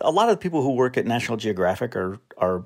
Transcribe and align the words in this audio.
A 0.00 0.10
lot 0.10 0.28
of 0.28 0.34
the 0.34 0.42
people 0.42 0.62
who 0.62 0.72
work 0.74 0.96
at 0.96 1.06
National 1.06 1.36
Geographic 1.36 1.96
are 1.96 2.18
are 2.38 2.64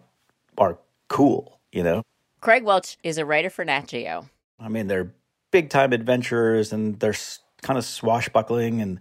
are 0.59 0.79
cool, 1.09 1.61
you 1.73 1.83
know. 1.83 2.03
Craig 2.41 2.65
Welch 2.65 2.97
is 3.03 3.19
a 3.19 3.25
writer 3.25 3.51
for 3.51 3.65
Nat 3.65 3.89
Geo. 3.89 4.29
I 4.59 4.69
mean, 4.69 4.87
they're 4.87 5.13
big 5.51 5.71
time 5.71 5.93
adventurers 5.93 6.73
and 6.73 6.99
they're 6.99 7.15
kind 7.63 7.79
of 7.79 7.85
swashbuckling, 7.85 8.81
and 8.81 9.01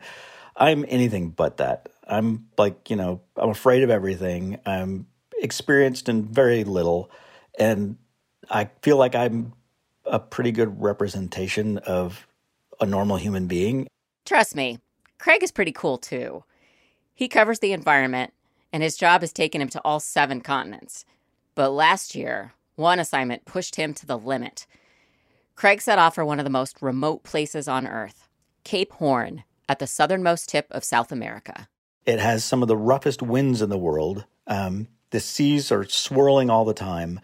I'm 0.55 0.85
anything 0.87 1.29
but 1.29 1.57
that. 1.57 1.89
I'm 2.07 2.47
like, 2.57 2.89
you 2.89 2.95
know, 2.95 3.21
I'm 3.35 3.49
afraid 3.49 3.83
of 3.83 3.89
everything. 3.89 4.59
I'm 4.65 5.07
experienced 5.41 6.09
in 6.09 6.25
very 6.25 6.63
little, 6.63 7.11
and 7.57 7.97
I 8.49 8.69
feel 8.81 8.97
like 8.97 9.15
I'm 9.15 9.53
a 10.05 10.19
pretty 10.19 10.51
good 10.51 10.81
representation 10.81 11.77
of 11.79 12.27
a 12.81 12.85
normal 12.85 13.17
human 13.17 13.47
being. 13.47 13.87
Trust 14.25 14.55
me, 14.55 14.79
Craig 15.19 15.43
is 15.43 15.51
pretty 15.51 15.71
cool 15.71 15.97
too. 15.97 16.43
He 17.19 17.27
covers 17.27 17.59
the 17.59 17.73
environment, 17.73 18.31
and 18.71 18.81
his 18.81 18.95
job 18.95 19.19
has 19.19 19.33
taken 19.33 19.59
him 19.59 19.67
to 19.71 19.81
all 19.83 19.99
seven 19.99 20.39
continents. 20.39 21.03
But 21.53 21.71
last 21.71 22.15
year, 22.15 22.53
one 22.77 22.97
assignment 22.97 23.43
pushed 23.43 23.75
him 23.75 23.93
to 23.95 24.05
the 24.05 24.17
limit. 24.17 24.65
Craig 25.53 25.81
set 25.81 25.99
off 25.99 26.15
for 26.15 26.23
one 26.23 26.39
of 26.39 26.45
the 26.45 26.49
most 26.49 26.81
remote 26.81 27.23
places 27.23 27.67
on 27.67 27.85
Earth, 27.85 28.29
Cape 28.63 28.93
Horn, 28.93 29.43
at 29.67 29.79
the 29.79 29.85
southernmost 29.85 30.47
tip 30.47 30.67
of 30.71 30.85
South 30.85 31.11
America. 31.11 31.67
It 32.05 32.19
has 32.19 32.45
some 32.45 32.61
of 32.61 32.69
the 32.69 32.77
roughest 32.77 33.21
winds 33.21 33.61
in 33.61 33.69
the 33.69 33.77
world. 33.77 34.23
Um, 34.47 34.87
the 35.09 35.19
seas 35.19 35.73
are 35.73 35.83
swirling 35.83 36.49
all 36.49 36.63
the 36.63 36.73
time. 36.73 37.19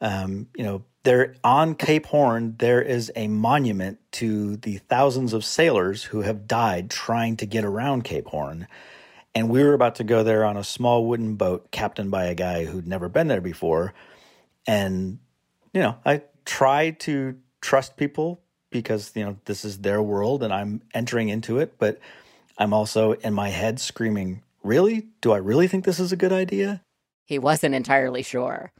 Um, 0.00 0.46
you 0.56 0.62
know, 0.62 0.84
there 1.02 1.34
on 1.42 1.74
Cape 1.74 2.06
Horn, 2.06 2.54
there 2.60 2.80
is 2.80 3.10
a 3.16 3.26
monument 3.26 3.98
to 4.12 4.56
the 4.58 4.78
thousands 4.88 5.32
of 5.32 5.44
sailors 5.44 6.04
who 6.04 6.20
have 6.20 6.46
died 6.46 6.90
trying 6.90 7.36
to 7.38 7.46
get 7.46 7.64
around 7.64 8.04
Cape 8.04 8.28
Horn. 8.28 8.68
And 9.34 9.48
we 9.48 9.62
were 9.64 9.72
about 9.72 9.94
to 9.96 10.04
go 10.04 10.22
there 10.22 10.44
on 10.44 10.56
a 10.56 10.64
small 10.64 11.06
wooden 11.06 11.36
boat 11.36 11.70
captained 11.70 12.10
by 12.10 12.26
a 12.26 12.34
guy 12.34 12.66
who'd 12.66 12.86
never 12.86 13.08
been 13.08 13.28
there 13.28 13.40
before. 13.40 13.94
And, 14.66 15.18
you 15.72 15.80
know, 15.80 15.96
I 16.04 16.22
tried 16.44 17.00
to 17.00 17.36
trust 17.60 17.96
people 17.96 18.40
because, 18.70 19.12
you 19.14 19.24
know, 19.24 19.38
this 19.46 19.64
is 19.64 19.78
their 19.78 20.02
world 20.02 20.42
and 20.42 20.52
I'm 20.52 20.82
entering 20.92 21.30
into 21.30 21.58
it. 21.58 21.78
But 21.78 21.98
I'm 22.58 22.74
also 22.74 23.12
in 23.12 23.32
my 23.32 23.48
head 23.48 23.80
screaming, 23.80 24.42
really? 24.62 25.08
Do 25.22 25.32
I 25.32 25.38
really 25.38 25.66
think 25.66 25.84
this 25.84 25.98
is 25.98 26.12
a 26.12 26.16
good 26.16 26.32
idea? 26.32 26.82
He 27.24 27.38
wasn't 27.38 27.74
entirely 27.74 28.22
sure. 28.22 28.72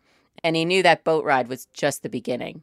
And 0.45 0.57
he 0.57 0.65
knew 0.65 0.83
that 0.83 1.05
boat 1.05 1.25
ride 1.25 1.49
was 1.49 1.67
just 1.73 2.03
the 2.03 2.09
beginning. 2.09 2.63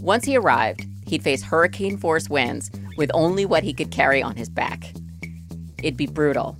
Once 0.00 0.24
he 0.24 0.36
arrived, 0.36 0.86
he'd 1.06 1.22
face 1.22 1.42
hurricane 1.42 1.98
force 1.98 2.28
winds 2.28 2.70
with 2.96 3.10
only 3.12 3.44
what 3.44 3.62
he 3.62 3.74
could 3.74 3.90
carry 3.90 4.22
on 4.22 4.36
his 4.36 4.48
back. 4.48 4.92
It'd 5.78 5.96
be 5.96 6.06
brutal, 6.06 6.56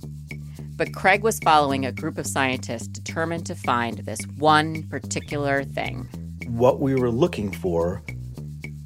but 0.75 0.93
Craig 0.93 1.21
was 1.21 1.39
following 1.39 1.85
a 1.85 1.91
group 1.91 2.17
of 2.17 2.25
scientists 2.25 2.87
determined 2.87 3.45
to 3.45 3.55
find 3.55 3.99
this 3.99 4.19
one 4.37 4.83
particular 4.83 5.63
thing. 5.63 6.09
What 6.47 6.79
we 6.79 6.95
were 6.95 7.11
looking 7.11 7.51
for 7.51 8.03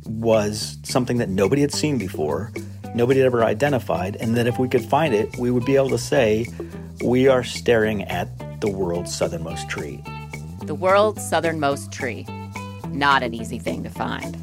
was 0.05 0.77
something 0.83 1.17
that 1.17 1.29
nobody 1.29 1.61
had 1.61 1.73
seen 1.73 1.97
before, 1.97 2.51
nobody 2.93 3.19
had 3.21 3.27
ever 3.27 3.43
identified, 3.43 4.17
and 4.17 4.35
that 4.35 4.47
if 4.47 4.59
we 4.59 4.67
could 4.67 4.83
find 4.83 5.13
it, 5.13 5.37
we 5.37 5.49
would 5.49 5.65
be 5.65 5.75
able 5.75 5.89
to 5.89 5.97
say, 5.97 6.47
we 7.03 7.27
are 7.27 7.43
staring 7.43 8.03
at 8.03 8.59
the 8.59 8.69
world's 8.69 9.15
southernmost 9.15 9.69
tree. 9.69 10.03
The 10.63 10.75
world's 10.75 11.27
southernmost 11.27 11.91
tree. 11.91 12.25
Not 12.89 13.23
an 13.23 13.33
easy 13.33 13.59
thing 13.59 13.83
to 13.83 13.89
find. 13.89 14.35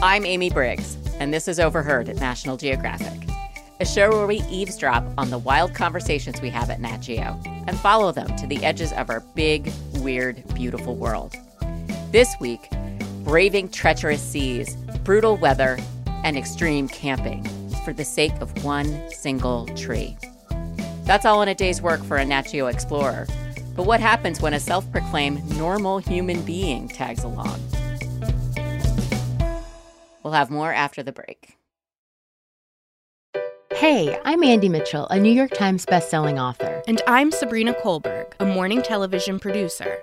I'm 0.00 0.24
Amy 0.24 0.48
Briggs 0.48 0.96
and 1.20 1.34
this 1.34 1.48
is 1.48 1.58
Overheard 1.58 2.08
at 2.08 2.16
National 2.16 2.56
Geographic, 2.56 3.28
a 3.80 3.84
show 3.84 4.10
where 4.10 4.26
we 4.26 4.42
eavesdrop 4.48 5.04
on 5.18 5.30
the 5.30 5.38
wild 5.38 5.74
conversations 5.74 6.40
we 6.40 6.50
have 6.50 6.70
at 6.70 6.80
Nat 6.80 6.98
Geo 6.98 7.40
and 7.66 7.78
follow 7.78 8.12
them 8.12 8.34
to 8.36 8.46
the 8.46 8.64
edges 8.64 8.92
of 8.92 9.10
our 9.10 9.20
big, 9.34 9.72
weird, 9.94 10.42
beautiful 10.54 10.94
world. 10.94 11.34
This 12.12 12.34
week, 12.40 12.70
braving 13.24 13.70
treacherous 13.70 14.22
seas, 14.22 14.76
brutal 15.04 15.36
weather, 15.36 15.78
and 16.24 16.36
extreme 16.36 16.88
camping 16.88 17.44
for 17.84 17.92
the 17.92 18.04
sake 18.04 18.34
of 18.40 18.64
one 18.64 19.10
single 19.10 19.66
tree. 19.76 20.16
That's 21.04 21.24
all 21.24 21.42
in 21.42 21.48
a 21.48 21.54
day's 21.54 21.82
work 21.82 22.02
for 22.04 22.16
a 22.16 22.24
Nat 22.24 22.42
Geo 22.42 22.66
explorer. 22.66 23.26
But 23.74 23.86
what 23.86 24.00
happens 24.00 24.40
when 24.40 24.54
a 24.54 24.60
self 24.60 24.90
proclaimed 24.92 25.48
normal 25.56 25.98
human 25.98 26.42
being 26.42 26.88
tags 26.88 27.24
along? 27.24 27.60
We'll 30.28 30.34
have 30.34 30.50
more 30.50 30.74
after 30.74 31.02
the 31.02 31.10
break. 31.10 31.56
Hey, 33.72 34.20
I'm 34.26 34.44
Andie 34.44 34.68
Mitchell, 34.68 35.06
a 35.06 35.18
New 35.18 35.32
York 35.32 35.52
Times 35.52 35.86
bestselling 35.86 36.38
author. 36.38 36.82
And 36.86 37.00
I'm 37.06 37.32
Sabrina 37.32 37.72
Kohlberg, 37.72 38.34
a 38.38 38.44
morning 38.44 38.82
television 38.82 39.38
producer. 39.38 40.02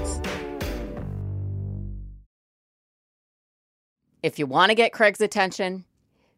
If 4.23 4.37
you 4.37 4.45
want 4.45 4.69
to 4.69 4.75
get 4.75 4.93
Craig's 4.93 5.21
attention, 5.21 5.85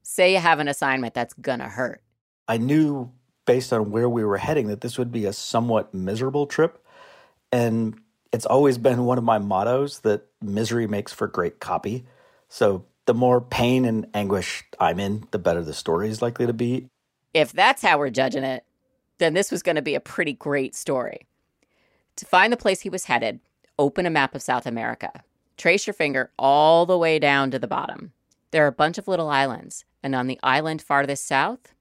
say 0.02 0.34
you 0.34 0.40
have 0.40 0.60
an 0.60 0.68
assignment 0.68 1.14
that's 1.14 1.34
gonna 1.34 1.70
hurt. 1.70 2.02
I 2.48 2.58
knew 2.58 3.12
based 3.46 3.74
on 3.74 3.92
where 3.92 4.10
we 4.10 4.24
were 4.24 4.38
heading 4.38 4.68
that 4.68 4.82
this 4.82 4.98
would 4.98 5.12
be 5.12 5.26
a 5.26 5.34
somewhat 5.34 5.94
miserable 5.94 6.48
trip. 6.48 6.86
And 7.52 8.00
it's 8.32 8.46
always 8.46 8.78
been 8.78 9.06
one 9.06 9.18
of 9.18 9.24
my 9.24 9.38
mottos 9.38 10.00
that 10.00 10.26
misery 10.42 10.88
makes 10.88 11.14
for 11.14 11.28
great 11.28 11.60
copy. 11.60 12.06
So 12.50 12.86
the 13.06 13.14
more 13.14 13.42
pain 13.42 13.86
and 13.86 14.08
anguish 14.14 14.64
I'm 14.80 15.00
in, 15.00 15.28
the 15.32 15.40
better 15.40 15.62
the 15.62 15.74
story 15.74 16.10
is 16.10 16.22
likely 16.22 16.48
to 16.48 16.54
be. 16.54 16.88
If 17.34 17.52
that's 17.52 17.82
how 17.82 17.98
we're 17.98 18.10
judging 18.10 18.44
it, 18.44 18.64
then 19.18 19.34
this 19.34 19.52
was 19.52 19.64
going 19.64 19.76
to 19.76 19.82
be 19.82 19.96
a 19.96 20.00
pretty 20.00 20.34
great 20.34 20.76
story. 20.76 21.28
To 22.18 22.26
find 22.26 22.52
the 22.54 22.58
place 22.58 22.82
he 22.82 22.90
was 22.90 23.06
headed, 23.06 23.40
open 23.78 24.06
a 24.06 24.10
map 24.10 24.36
of 24.36 24.42
South 24.42 24.66
America. 24.66 25.24
Trace 25.64 25.88
your 25.88 25.94
finger 25.94 26.30
all 26.38 26.86
the 26.86 26.98
way 26.98 27.20
down 27.20 27.50
to 27.52 27.58
the 27.58 27.70
bottom. 27.70 28.12
There 28.52 28.66
are 28.66 28.68
a 28.68 28.74
bunch 28.74 28.98
of 28.98 29.08
little 29.08 29.30
islands, 29.30 29.86
and 30.04 30.14
on 30.14 30.28
the 30.28 30.38
island 30.44 30.82
farthest 30.82 31.26
south 31.26 31.74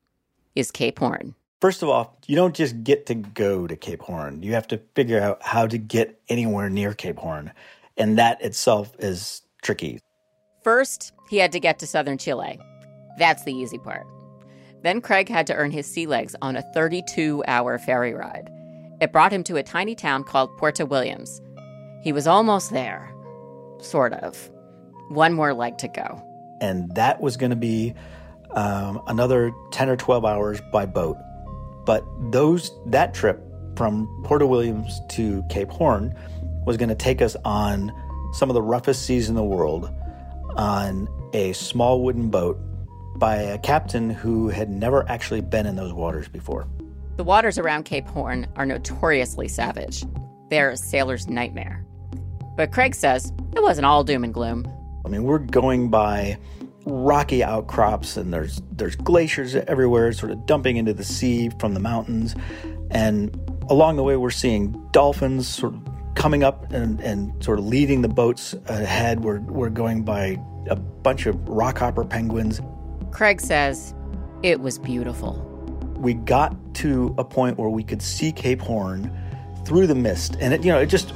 is 0.54 0.70
Cape 0.70 1.00
Horn. 1.00 1.34
First 1.60 1.82
of 1.82 1.88
all, 1.88 2.16
you 2.28 2.36
don't 2.36 2.54
just 2.54 2.84
get 2.84 3.06
to 3.06 3.16
go 3.16 3.66
to 3.66 3.74
Cape 3.74 4.02
Horn. 4.02 4.40
You 4.44 4.52
have 4.52 4.68
to 4.68 4.80
figure 4.94 5.20
out 5.20 5.42
how 5.42 5.66
to 5.66 5.78
get 5.78 6.20
anywhere 6.28 6.70
near 6.70 6.94
Cape 6.94 7.18
Horn. 7.18 7.50
And 7.96 8.16
that 8.18 8.40
itself 8.40 8.94
is 9.00 9.42
tricky. 9.62 9.98
First, 10.62 11.12
he 11.28 11.38
had 11.38 11.50
to 11.50 11.58
get 11.58 11.80
to 11.80 11.86
southern 11.88 12.18
Chile. 12.18 12.60
That's 13.18 13.42
the 13.42 13.52
easy 13.52 13.78
part. 13.78 14.06
Then 14.84 15.00
Craig 15.00 15.28
had 15.28 15.48
to 15.48 15.56
earn 15.56 15.72
his 15.72 15.86
sea 15.86 16.06
legs 16.06 16.36
on 16.40 16.54
a 16.54 16.62
32 16.72 17.42
hour 17.48 17.80
ferry 17.80 18.14
ride. 18.14 18.48
It 19.00 19.10
brought 19.10 19.32
him 19.32 19.42
to 19.42 19.56
a 19.56 19.64
tiny 19.64 19.96
town 19.96 20.22
called 20.22 20.56
Puerto 20.56 20.86
Williams. 20.86 21.40
He 22.04 22.12
was 22.12 22.28
almost 22.28 22.70
there 22.70 23.11
sort 23.84 24.12
of. 24.12 24.50
One 25.08 25.32
more 25.32 25.52
leg 25.52 25.78
to 25.78 25.88
go. 25.88 26.22
And 26.60 26.94
that 26.94 27.20
was 27.20 27.36
going 27.36 27.50
to 27.50 27.56
be 27.56 27.94
um, 28.52 29.02
another 29.06 29.52
10 29.72 29.88
or 29.88 29.96
12 29.96 30.24
hours 30.24 30.60
by 30.72 30.86
boat. 30.86 31.16
But 31.84 32.04
those 32.30 32.70
that 32.86 33.14
trip 33.14 33.42
from 33.76 34.08
Puerto 34.24 34.46
Williams 34.46 35.00
to 35.10 35.42
Cape 35.50 35.70
Horn 35.70 36.14
was 36.64 36.76
going 36.76 36.88
to 36.88 36.94
take 36.94 37.20
us 37.20 37.36
on 37.44 37.92
some 38.32 38.48
of 38.48 38.54
the 38.54 38.62
roughest 38.62 39.04
seas 39.04 39.28
in 39.28 39.34
the 39.34 39.42
world 39.42 39.90
on 40.56 41.08
a 41.32 41.52
small 41.54 42.02
wooden 42.02 42.30
boat 42.30 42.58
by 43.16 43.36
a 43.36 43.58
captain 43.58 44.10
who 44.10 44.48
had 44.48 44.70
never 44.70 45.08
actually 45.08 45.40
been 45.40 45.66
in 45.66 45.76
those 45.76 45.92
waters 45.92 46.28
before. 46.28 46.66
The 47.16 47.24
waters 47.24 47.58
around 47.58 47.84
Cape 47.84 48.06
Horn 48.06 48.46
are 48.56 48.64
notoriously 48.64 49.48
savage. 49.48 50.04
They're 50.50 50.70
a 50.70 50.76
sailor's 50.76 51.28
nightmare. 51.28 51.84
But 52.56 52.72
Craig 52.72 52.94
says 52.94 53.32
it 53.54 53.62
wasn't 53.62 53.86
all 53.86 54.04
doom 54.04 54.24
and 54.24 54.34
gloom. 54.34 54.66
I 55.04 55.08
mean, 55.08 55.24
we're 55.24 55.38
going 55.38 55.90
by 55.90 56.38
rocky 56.84 57.44
outcrops 57.44 58.16
and 58.16 58.32
there's 58.32 58.60
there's 58.72 58.96
glaciers 58.96 59.54
everywhere 59.54 60.12
sort 60.12 60.32
of 60.32 60.46
dumping 60.46 60.76
into 60.76 60.92
the 60.92 61.04
sea 61.04 61.50
from 61.58 61.74
the 61.74 61.80
mountains. 61.80 62.34
And 62.90 63.38
along 63.70 63.96
the 63.96 64.02
way 64.02 64.16
we're 64.16 64.30
seeing 64.30 64.72
dolphins 64.92 65.48
sort 65.48 65.74
of 65.74 65.92
coming 66.14 66.42
up 66.42 66.70
and, 66.72 67.00
and 67.00 67.42
sort 67.42 67.58
of 67.58 67.66
leading 67.66 68.02
the 68.02 68.08
boats 68.08 68.54
ahead. 68.66 69.24
We're, 69.24 69.40
we're 69.40 69.70
going 69.70 70.04
by 70.04 70.38
a 70.68 70.76
bunch 70.76 71.26
of 71.26 71.36
rockhopper 71.36 72.08
penguins. 72.08 72.60
Craig 73.10 73.40
says 73.40 73.94
it 74.42 74.60
was 74.60 74.78
beautiful. 74.78 75.34
We 75.96 76.14
got 76.14 76.56
to 76.76 77.14
a 77.18 77.24
point 77.24 77.58
where 77.58 77.68
we 77.68 77.82
could 77.82 78.02
see 78.02 78.32
Cape 78.32 78.60
Horn 78.60 79.10
through 79.64 79.86
the 79.86 79.94
mist, 79.94 80.36
and 80.40 80.52
it 80.52 80.64
you 80.64 80.72
know 80.72 80.80
it 80.80 80.86
just 80.86 81.12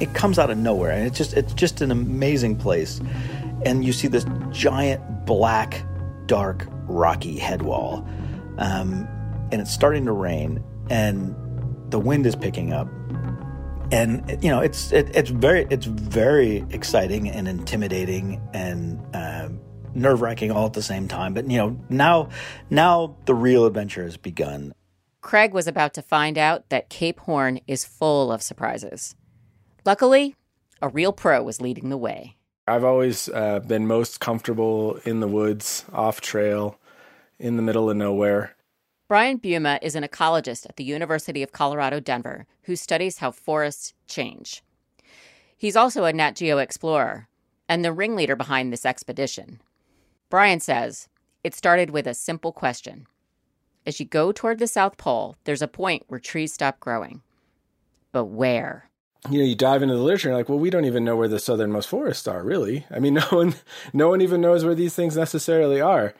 it 0.00 0.14
comes 0.14 0.38
out 0.38 0.50
of 0.50 0.58
nowhere, 0.58 0.90
and 0.90 1.06
it's 1.06 1.18
just 1.18 1.34
it's 1.34 1.52
just 1.54 1.80
an 1.80 1.90
amazing 1.90 2.56
place. 2.56 3.00
And 3.64 3.84
you 3.84 3.92
see 3.92 4.08
this 4.08 4.24
giant 4.50 5.26
black, 5.26 5.82
dark, 6.26 6.66
rocky 6.84 7.38
head 7.38 7.62
wall, 7.62 8.06
um, 8.58 9.08
and 9.50 9.60
it's 9.60 9.72
starting 9.72 10.04
to 10.06 10.12
rain, 10.12 10.62
and 10.90 11.34
the 11.90 11.98
wind 11.98 12.26
is 12.26 12.36
picking 12.36 12.72
up, 12.72 12.88
and 13.90 14.38
you 14.42 14.50
know 14.50 14.60
it's 14.60 14.92
it, 14.92 15.14
it's 15.14 15.30
very 15.30 15.66
it's 15.70 15.86
very 15.86 16.64
exciting 16.70 17.28
and 17.28 17.48
intimidating 17.48 18.40
and 18.52 19.00
uh, 19.14 19.48
nerve 19.94 20.20
wracking 20.20 20.50
all 20.50 20.66
at 20.66 20.74
the 20.74 20.82
same 20.82 21.08
time. 21.08 21.34
But 21.34 21.50
you 21.50 21.58
know 21.58 21.80
now 21.88 22.28
now 22.70 23.16
the 23.26 23.34
real 23.34 23.66
adventure 23.66 24.04
has 24.04 24.16
begun. 24.16 24.72
Craig 25.20 25.52
was 25.52 25.66
about 25.66 25.94
to 25.94 26.02
find 26.02 26.38
out 26.38 26.68
that 26.70 26.88
Cape 26.88 27.18
Horn 27.20 27.60
is 27.66 27.84
full 27.84 28.30
of 28.30 28.40
surprises. 28.40 29.16
Luckily, 29.88 30.34
a 30.82 30.88
real 30.90 31.14
pro 31.14 31.42
was 31.42 31.62
leading 31.62 31.88
the 31.88 31.96
way. 31.96 32.36
I've 32.66 32.84
always 32.84 33.26
uh, 33.30 33.60
been 33.60 33.86
most 33.86 34.20
comfortable 34.20 34.96
in 35.06 35.20
the 35.20 35.26
woods, 35.26 35.86
off 35.94 36.20
trail, 36.20 36.78
in 37.38 37.56
the 37.56 37.62
middle 37.62 37.88
of 37.88 37.96
nowhere. 37.96 38.54
Brian 39.08 39.38
Buma 39.38 39.78
is 39.80 39.94
an 39.94 40.04
ecologist 40.04 40.66
at 40.68 40.76
the 40.76 40.84
University 40.84 41.42
of 41.42 41.52
Colorado 41.52 42.00
Denver 42.00 42.44
who 42.64 42.76
studies 42.76 43.20
how 43.20 43.30
forests 43.30 43.94
change. 44.06 44.62
He's 45.56 45.74
also 45.74 46.04
a 46.04 46.12
Nat 46.12 46.36
Geo 46.36 46.58
explorer 46.58 47.26
and 47.66 47.82
the 47.82 47.90
ringleader 47.90 48.36
behind 48.36 48.70
this 48.70 48.84
expedition. 48.84 49.58
Brian 50.28 50.60
says 50.60 51.08
it 51.42 51.54
started 51.54 51.88
with 51.88 52.06
a 52.06 52.12
simple 52.12 52.52
question. 52.52 53.06
As 53.86 53.98
you 53.98 54.04
go 54.04 54.32
toward 54.32 54.58
the 54.58 54.66
South 54.66 54.98
Pole, 54.98 55.36
there's 55.44 55.62
a 55.62 55.66
point 55.66 56.02
where 56.08 56.20
trees 56.20 56.52
stop 56.52 56.78
growing. 56.78 57.22
But 58.12 58.26
where? 58.26 58.87
You 59.30 59.38
know, 59.38 59.44
you 59.44 59.54
dive 59.54 59.82
into 59.82 59.94
the 59.94 60.02
literature 60.02 60.28
and 60.28 60.36
like, 60.36 60.48
well, 60.48 60.58
we 60.58 60.70
don't 60.70 60.84
even 60.84 61.04
know 61.04 61.16
where 61.16 61.28
the 61.28 61.38
southernmost 61.38 61.88
forests 61.88 62.28
are, 62.28 62.42
really. 62.42 62.86
I 62.90 62.98
mean, 62.98 63.14
no 63.14 63.26
one, 63.30 63.54
no 63.92 64.08
one 64.08 64.20
even 64.20 64.40
knows 64.40 64.64
where 64.64 64.74
these 64.74 64.94
things 64.94 65.16
necessarily 65.16 65.80
are. 65.80 66.14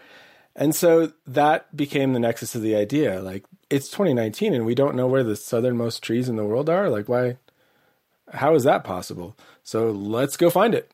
And 0.57 0.75
so 0.75 1.13
that 1.27 1.75
became 1.77 2.13
the 2.13 2.19
nexus 2.19 2.55
of 2.55 2.63
the 2.63 2.75
idea. 2.75 3.23
Like, 3.23 3.45
it's 3.71 3.89
2019 3.91 4.55
and 4.55 4.67
we 4.67 4.75
don't 4.75 4.97
know 4.97 5.07
where 5.07 5.23
the 5.23 5.37
southernmost 5.37 6.03
trees 6.03 6.29
in 6.29 6.37
the 6.37 6.45
world 6.45 6.69
are. 6.69 6.91
Like, 6.91 7.09
why? 7.09 7.37
How 8.33 8.55
is 8.55 8.65
that 8.65 8.85
possible? 8.85 9.37
So 9.63 9.91
let's 9.91 10.37
go 10.37 10.51
find 10.51 10.75
it. 10.75 10.91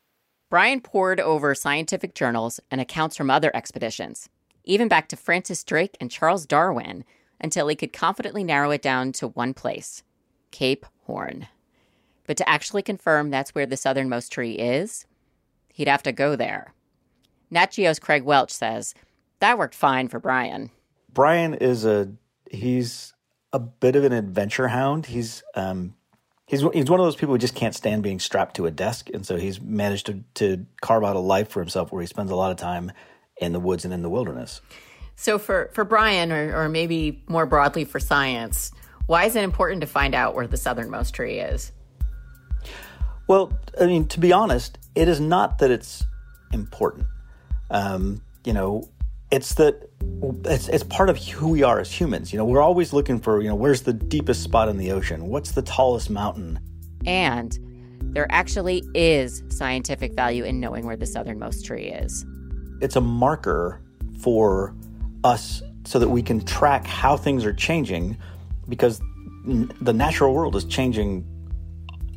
Brian 0.50 0.80
pored 0.80 1.18
over 1.18 1.54
scientific 1.54 2.14
journals 2.14 2.60
and 2.70 2.80
accounts 2.80 3.16
from 3.16 3.30
other 3.30 3.50
expeditions, 3.56 4.28
even 4.64 4.86
back 4.86 5.08
to 5.08 5.16
Francis 5.16 5.64
Drake 5.64 5.96
and 6.00 6.10
Charles 6.10 6.46
Darwin, 6.46 7.04
until 7.40 7.66
he 7.66 7.74
could 7.74 7.92
confidently 7.92 8.44
narrow 8.44 8.70
it 8.70 8.82
down 8.82 9.12
to 9.12 9.28
one 9.28 9.54
place 9.54 10.02
Cape 10.50 10.86
Horn. 11.06 11.48
But 12.26 12.36
to 12.38 12.48
actually 12.48 12.82
confirm 12.82 13.30
that's 13.30 13.54
where 13.54 13.66
the 13.66 13.76
southernmost 13.76 14.32
tree 14.32 14.52
is, 14.52 15.06
he'd 15.72 15.88
have 15.88 16.02
to 16.04 16.12
go 16.12 16.36
there. 16.36 16.72
Nat 17.50 17.72
Geo's 17.72 17.98
Craig 17.98 18.24
Welch 18.24 18.50
says 18.50 18.94
that 19.40 19.58
worked 19.58 19.74
fine 19.74 20.08
for 20.08 20.18
Brian. 20.18 20.70
Brian 21.12 21.54
is 21.54 21.84
a 21.84 22.10
he's 22.50 23.12
a 23.52 23.58
bit 23.58 23.96
of 23.96 24.04
an 24.04 24.12
adventure 24.12 24.68
hound. 24.68 25.06
He's 25.06 25.42
um, 25.54 25.94
he's 26.46 26.62
he's 26.72 26.90
one 26.90 27.00
of 27.00 27.06
those 27.06 27.16
people 27.16 27.34
who 27.34 27.38
just 27.38 27.54
can't 27.54 27.74
stand 27.74 28.02
being 28.02 28.18
strapped 28.18 28.56
to 28.56 28.66
a 28.66 28.70
desk, 28.70 29.10
and 29.12 29.26
so 29.26 29.36
he's 29.36 29.60
managed 29.60 30.06
to 30.06 30.24
to 30.34 30.66
carve 30.80 31.04
out 31.04 31.16
a 31.16 31.20
life 31.20 31.48
for 31.48 31.60
himself 31.60 31.92
where 31.92 32.00
he 32.00 32.06
spends 32.06 32.30
a 32.30 32.36
lot 32.36 32.50
of 32.50 32.56
time 32.56 32.90
in 33.36 33.52
the 33.52 33.60
woods 33.60 33.84
and 33.84 33.92
in 33.92 34.02
the 34.02 34.10
wilderness. 34.10 34.60
So 35.16 35.38
for 35.38 35.70
for 35.72 35.84
Brian, 35.84 36.32
or 36.32 36.64
or 36.64 36.68
maybe 36.68 37.22
more 37.28 37.46
broadly 37.46 37.84
for 37.84 38.00
science, 38.00 38.72
why 39.06 39.24
is 39.24 39.36
it 39.36 39.44
important 39.44 39.82
to 39.82 39.86
find 39.86 40.14
out 40.14 40.34
where 40.34 40.46
the 40.46 40.56
southernmost 40.56 41.14
tree 41.14 41.38
is? 41.38 41.70
Well, 43.26 43.52
I 43.80 43.86
mean, 43.86 44.06
to 44.08 44.20
be 44.20 44.32
honest, 44.32 44.78
it 44.94 45.08
is 45.08 45.20
not 45.20 45.58
that 45.58 45.70
it's 45.70 46.04
important. 46.52 47.06
Um, 47.70 48.22
you 48.44 48.52
know, 48.52 48.88
it's 49.30 49.54
that 49.54 49.88
it's 50.44 50.68
it's 50.68 50.84
part 50.84 51.08
of 51.08 51.18
who 51.18 51.48
we 51.48 51.62
are 51.62 51.80
as 51.80 51.90
humans. 51.90 52.32
You 52.32 52.38
know, 52.38 52.44
we're 52.44 52.60
always 52.60 52.92
looking 52.92 53.18
for 53.18 53.40
you 53.40 53.48
know 53.48 53.54
where's 53.54 53.82
the 53.82 53.92
deepest 53.92 54.42
spot 54.42 54.68
in 54.68 54.76
the 54.76 54.92
ocean, 54.92 55.26
what's 55.26 55.52
the 55.52 55.62
tallest 55.62 56.10
mountain, 56.10 56.60
and 57.06 57.58
there 58.14 58.26
actually 58.30 58.84
is 58.94 59.42
scientific 59.48 60.12
value 60.14 60.44
in 60.44 60.60
knowing 60.60 60.86
where 60.86 60.96
the 60.96 61.06
southernmost 61.06 61.64
tree 61.64 61.86
is. 61.86 62.24
It's 62.80 62.96
a 62.96 63.00
marker 63.00 63.80
for 64.20 64.74
us 65.24 65.62
so 65.84 65.98
that 65.98 66.08
we 66.08 66.22
can 66.22 66.40
track 66.44 66.86
how 66.86 67.16
things 67.16 67.44
are 67.44 67.52
changing 67.52 68.16
because 68.68 69.00
the 69.46 69.92
natural 69.92 70.32
world 70.32 70.54
is 70.56 70.64
changing 70.64 71.26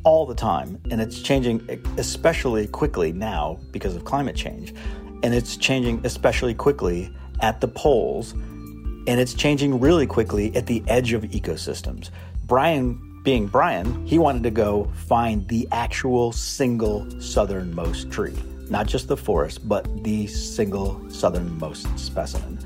all 0.04 0.26
the 0.26 0.34
time, 0.34 0.80
and 0.90 1.00
it's 1.00 1.20
changing 1.20 1.66
especially 1.96 2.66
quickly 2.66 3.12
now 3.12 3.58
because 3.72 3.94
of 3.94 4.04
climate 4.04 4.36
change. 4.36 4.74
And 5.22 5.34
it's 5.34 5.56
changing 5.56 6.00
especially 6.04 6.54
quickly 6.54 7.12
at 7.40 7.60
the 7.60 7.68
poles, 7.68 8.32
and 8.32 9.08
it's 9.20 9.34
changing 9.34 9.80
really 9.80 10.06
quickly 10.06 10.54
at 10.54 10.66
the 10.66 10.82
edge 10.86 11.12
of 11.12 11.22
ecosystems. 11.22 12.10
Brian, 12.44 13.20
being 13.24 13.46
Brian, 13.46 14.06
he 14.06 14.18
wanted 14.18 14.42
to 14.44 14.50
go 14.50 14.90
find 14.94 15.46
the 15.48 15.68
actual 15.72 16.32
single 16.32 17.08
southernmost 17.20 18.10
tree, 18.10 18.34
not 18.70 18.86
just 18.86 19.08
the 19.08 19.16
forest, 19.16 19.68
but 19.68 19.86
the 20.04 20.26
single 20.26 21.10
southernmost 21.10 21.98
specimen. 21.98 22.58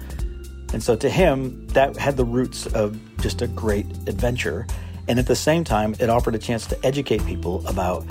And 0.72 0.82
so 0.82 0.96
to 0.96 1.10
him, 1.10 1.66
that 1.68 1.96
had 1.96 2.16
the 2.16 2.24
roots 2.24 2.66
of 2.66 2.98
just 3.20 3.42
a 3.42 3.46
great 3.46 3.86
adventure. 4.06 4.66
And 5.12 5.18
at 5.18 5.26
the 5.26 5.36
same 5.36 5.62
time, 5.62 5.94
it 6.00 6.08
offered 6.08 6.34
a 6.34 6.38
chance 6.38 6.64
to 6.68 6.86
educate 6.86 7.22
people 7.26 7.62
about 7.68 8.02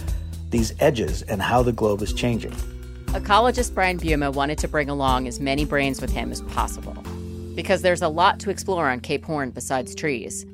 these 0.51 0.71
edges 0.79 1.23
and 1.23 1.41
how 1.41 1.63
the 1.63 1.71
globe 1.71 2.03
is 2.03 2.13
changing. 2.13 2.51
Ecologist 3.07 3.73
Brian 3.73 3.97
Buma 3.97 4.31
wanted 4.31 4.59
to 4.59 4.67
bring 4.67 4.87
along 4.87 5.27
as 5.27 5.39
many 5.39 5.65
brains 5.65 5.99
with 5.99 6.11
him 6.11 6.31
as 6.31 6.41
possible 6.43 6.93
because 7.55 7.81
there's 7.81 8.03
a 8.03 8.07
lot 8.07 8.39
to 8.41 8.51
explore 8.51 8.87
on 8.87 8.99
Cape 8.99 9.25
Horn 9.25 9.49
besides 9.49 9.95
trees. 9.95 10.45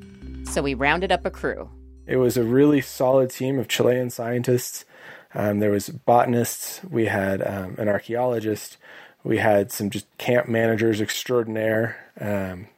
So 0.44 0.62
we 0.62 0.72
rounded 0.72 1.12
up 1.12 1.26
a 1.26 1.30
crew. 1.30 1.68
It 2.06 2.16
was 2.16 2.38
a 2.38 2.44
really 2.44 2.80
solid 2.80 3.28
team 3.28 3.58
of 3.58 3.68
Chilean 3.68 4.08
scientists. 4.08 4.86
Um, 5.34 5.58
there 5.58 5.70
was 5.70 5.90
botanists. 5.90 6.80
We 6.82 7.04
had 7.04 7.46
um, 7.46 7.74
an 7.76 7.88
archaeologist. 7.88 8.78
We 9.22 9.36
had 9.36 9.70
some 9.70 9.90
just 9.90 10.06
camp 10.16 10.48
managers 10.48 11.02
extraordinaire. 11.02 11.98
Um, 12.18 12.68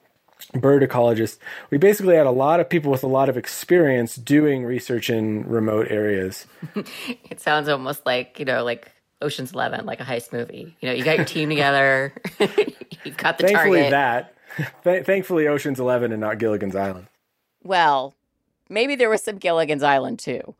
bird 0.54 0.82
ecologist. 0.82 1.38
We 1.70 1.78
basically 1.78 2.16
had 2.16 2.26
a 2.26 2.30
lot 2.30 2.60
of 2.60 2.68
people 2.68 2.90
with 2.90 3.02
a 3.02 3.08
lot 3.08 3.28
of 3.28 3.36
experience 3.36 4.16
doing 4.16 4.64
research 4.64 5.10
in 5.10 5.48
remote 5.48 5.88
areas. 5.90 6.46
it 7.30 7.40
sounds 7.40 7.68
almost 7.68 8.04
like, 8.06 8.38
you 8.38 8.44
know, 8.44 8.64
like 8.64 8.90
Ocean's 9.22 9.52
11, 9.52 9.86
like 9.86 10.00
a 10.00 10.04
heist 10.04 10.32
movie. 10.32 10.76
You 10.80 10.88
know, 10.88 10.94
you 10.94 11.04
got 11.04 11.16
your 11.16 11.26
team 11.26 11.48
together. 11.48 12.12
You've 13.04 13.16
got 13.16 13.38
the 13.38 13.44
Thankfully 13.46 13.90
target. 13.90 13.90
that. 13.90 14.34
Th- 14.84 15.04
thankfully 15.06 15.46
Ocean's 15.46 15.78
11 15.78 16.10
and 16.12 16.20
not 16.20 16.38
Gilligan's 16.38 16.74
Island. 16.74 17.06
Well, 17.62 18.14
maybe 18.68 18.96
there 18.96 19.10
was 19.10 19.22
some 19.22 19.38
Gilligan's 19.38 19.82
Island 19.82 20.18
too. 20.18 20.54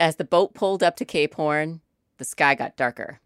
As 0.00 0.16
the 0.16 0.24
boat 0.24 0.54
pulled 0.54 0.82
up 0.82 0.96
to 0.96 1.04
Cape 1.04 1.34
Horn, 1.34 1.80
the 2.18 2.24
sky 2.24 2.54
got 2.54 2.76
darker. 2.76 3.20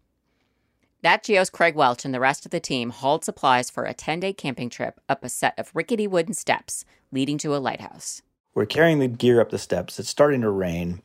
Nat 1.03 1.23
Geo's 1.23 1.49
Craig 1.49 1.73
Welch 1.73 2.05
and 2.05 2.13
the 2.13 2.19
rest 2.19 2.45
of 2.45 2.51
the 2.51 2.59
team 2.59 2.91
hauled 2.91 3.25
supplies 3.25 3.71
for 3.71 3.85
a 3.85 3.93
10 3.93 4.19
day 4.19 4.33
camping 4.33 4.69
trip 4.69 4.99
up 5.09 5.23
a 5.23 5.29
set 5.29 5.57
of 5.57 5.71
rickety 5.73 6.05
wooden 6.05 6.35
steps 6.35 6.85
leading 7.11 7.39
to 7.39 7.55
a 7.55 7.57
lighthouse. 7.57 8.21
We're 8.53 8.67
carrying 8.67 8.99
the 8.99 9.07
gear 9.07 9.41
up 9.41 9.49
the 9.49 9.57
steps. 9.57 9.99
It's 9.99 10.09
starting 10.09 10.41
to 10.41 10.49
rain, 10.49 11.01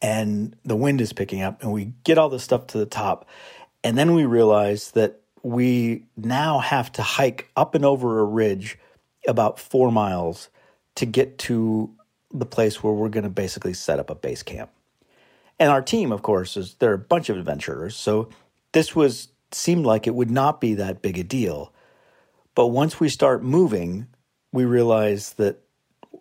and 0.00 0.56
the 0.64 0.76
wind 0.76 1.00
is 1.00 1.12
picking 1.12 1.42
up, 1.42 1.62
and 1.62 1.72
we 1.72 1.92
get 2.04 2.16
all 2.16 2.30
the 2.30 2.38
stuff 2.38 2.68
to 2.68 2.78
the 2.78 2.86
top. 2.86 3.28
And 3.84 3.98
then 3.98 4.14
we 4.14 4.24
realize 4.24 4.92
that 4.92 5.20
we 5.42 6.04
now 6.16 6.60
have 6.60 6.90
to 6.92 7.02
hike 7.02 7.50
up 7.56 7.74
and 7.74 7.84
over 7.84 8.20
a 8.20 8.24
ridge 8.24 8.78
about 9.28 9.58
four 9.58 9.92
miles 9.92 10.48
to 10.94 11.04
get 11.04 11.36
to 11.38 11.90
the 12.32 12.46
place 12.46 12.82
where 12.82 12.92
we're 12.92 13.08
going 13.08 13.24
to 13.24 13.30
basically 13.30 13.74
set 13.74 13.98
up 13.98 14.08
a 14.08 14.14
base 14.14 14.42
camp. 14.42 14.70
And 15.58 15.70
our 15.70 15.82
team, 15.82 16.12
of 16.12 16.22
course, 16.22 16.56
is 16.56 16.74
they're 16.74 16.94
a 16.94 16.98
bunch 16.98 17.28
of 17.28 17.36
adventurers. 17.36 17.96
So 17.96 18.28
this 18.76 18.94
was 18.94 19.28
seemed 19.52 19.86
like 19.86 20.06
it 20.06 20.14
would 20.14 20.30
not 20.30 20.60
be 20.60 20.74
that 20.74 21.00
big 21.00 21.16
a 21.16 21.24
deal. 21.24 21.72
But 22.54 22.66
once 22.66 23.00
we 23.00 23.08
start 23.08 23.42
moving, 23.42 24.06
we 24.52 24.66
realize 24.66 25.32
that 25.34 25.62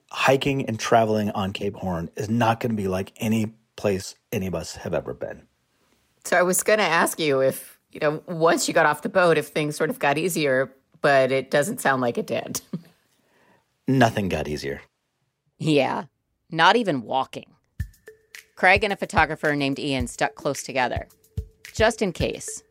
hiking 0.09 0.65
and 0.65 0.79
traveling 0.79 1.31
on 1.31 1.51
Cape 1.51 1.75
Horn 1.75 2.09
is 2.15 2.29
not 2.29 2.62
going 2.62 2.69
to 2.69 2.81
be 2.81 2.88
like 2.88 3.12
any 3.17 3.53
place 3.75 4.15
any 4.31 4.47
of 4.47 4.55
us 4.55 4.77
have 4.77 4.93
ever 4.93 5.13
been. 5.13 5.41
So 6.24 6.38
I 6.38 6.43
was 6.43 6.63
going 6.63 6.79
to 6.79 6.85
ask 6.85 7.19
you 7.19 7.41
if, 7.41 7.77
you 7.91 8.00
know, 8.00 8.24
once 8.25 8.69
you 8.69 8.74
got 8.74 8.85
off 8.85 9.01
the 9.01 9.09
boat, 9.09 9.38
if 9.38 9.47
things 9.50 9.75
sort 9.75 9.89
of 9.89 10.00
got 10.00 10.17
easier, 10.17 10.74
but 11.01 11.33
it 11.33 11.51
doesn't 11.51 11.81
sound 11.81 12.01
like 12.01 12.17
it 12.17 12.25
did. 12.25 12.62
Nothing 13.85 14.29
got 14.29 14.47
easier. 14.47 14.81
Yeah, 15.57 16.05
not 16.50 16.77
even 16.77 17.01
walking. 17.01 17.51
Craig 18.55 18.85
and 18.85 18.93
a 18.93 18.95
photographer 18.95 19.53
named 19.57 19.77
Ian 19.77 20.07
stuck 20.07 20.35
close 20.35 20.63
together 20.63 21.09
just 21.75 22.01
in 22.01 22.13
case. 22.13 22.63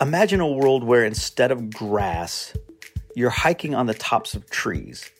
Imagine 0.00 0.40
a 0.40 0.46
world 0.46 0.84
where 0.84 1.04
instead 1.04 1.50
of 1.50 1.70
grass, 1.70 2.54
you're 3.16 3.30
hiking 3.30 3.74
on 3.74 3.86
the 3.86 3.94
tops 3.94 4.34
of 4.34 4.48
trees. 4.50 5.10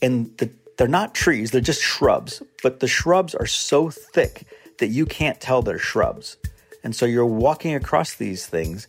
and 0.00 0.36
the, 0.38 0.50
they're 0.76 0.88
not 0.88 1.14
trees, 1.14 1.50
they're 1.50 1.60
just 1.60 1.82
shrubs, 1.82 2.40
but 2.62 2.80
the 2.80 2.86
shrubs 2.86 3.34
are 3.34 3.46
so 3.46 3.90
thick 3.90 4.44
that 4.78 4.88
you 4.88 5.06
can't 5.06 5.40
tell 5.40 5.60
they're 5.60 5.78
shrubs. 5.78 6.36
And 6.84 6.94
so 6.94 7.04
you're 7.04 7.26
walking 7.26 7.74
across 7.74 8.14
these 8.14 8.46
things, 8.46 8.86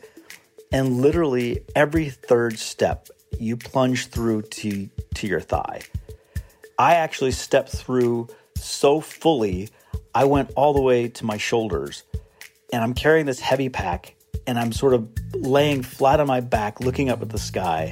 and 0.72 1.02
literally 1.02 1.64
every 1.76 2.10
third 2.10 2.60
step 2.60 3.10
you 3.40 3.58
plunge 3.58 4.08
through 4.08 4.44
to, 4.44 4.88
to 5.16 5.28
your 5.28 5.42
thigh. 5.42 5.82
I 6.78 6.96
actually 6.96 7.32
stepped 7.32 7.70
through 7.70 8.28
so 8.56 9.02
fully, 9.02 9.70
I 10.14 10.26
went 10.26 10.52
all 10.56 10.74
the 10.74 10.82
way 10.82 11.08
to 11.08 11.26
my 11.26 11.38
shoulders, 11.38 12.04
and 12.72 12.84
I'm 12.84 12.94
carrying 12.94 13.26
this 13.26 13.40
heavy 13.40 13.70
pack, 13.70 14.16
and 14.48 14.60
I'm 14.60 14.72
sort 14.72 14.94
of 14.94 15.10
laying 15.34 15.84
flat 15.84 16.20
on 16.20 16.28
my 16.28 16.40
back, 16.40 16.80
looking 16.80 17.10
up 17.10 17.22
at 17.22 17.30
the 17.30 17.38
sky, 17.38 17.92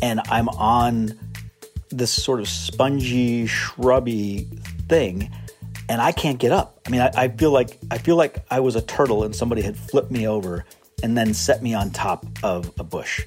and 0.00 0.20
I'm 0.28 0.48
on 0.48 1.18
this 1.90 2.10
sort 2.10 2.40
of 2.40 2.48
spongy, 2.48 3.46
shrubby 3.46 4.48
thing, 4.88 5.30
and 5.88 6.00
I 6.00 6.12
can't 6.12 6.38
get 6.38 6.52
up. 6.52 6.80
I 6.86 6.90
mean, 6.90 7.00
I, 7.00 7.10
I, 7.14 7.28
feel 7.28 7.50
like 7.50 7.78
I 7.90 7.98
feel 7.98 8.16
like 8.16 8.44
I 8.50 8.60
was 8.60 8.76
a 8.76 8.82
turtle 8.82 9.24
and 9.24 9.36
somebody 9.36 9.62
had 9.62 9.76
flipped 9.76 10.10
me 10.10 10.26
over 10.26 10.64
and 11.02 11.16
then 11.16 11.34
set 11.34 11.62
me 11.62 11.74
on 11.74 11.90
top 11.90 12.24
of 12.42 12.72
a 12.78 12.84
bush. 12.84 13.24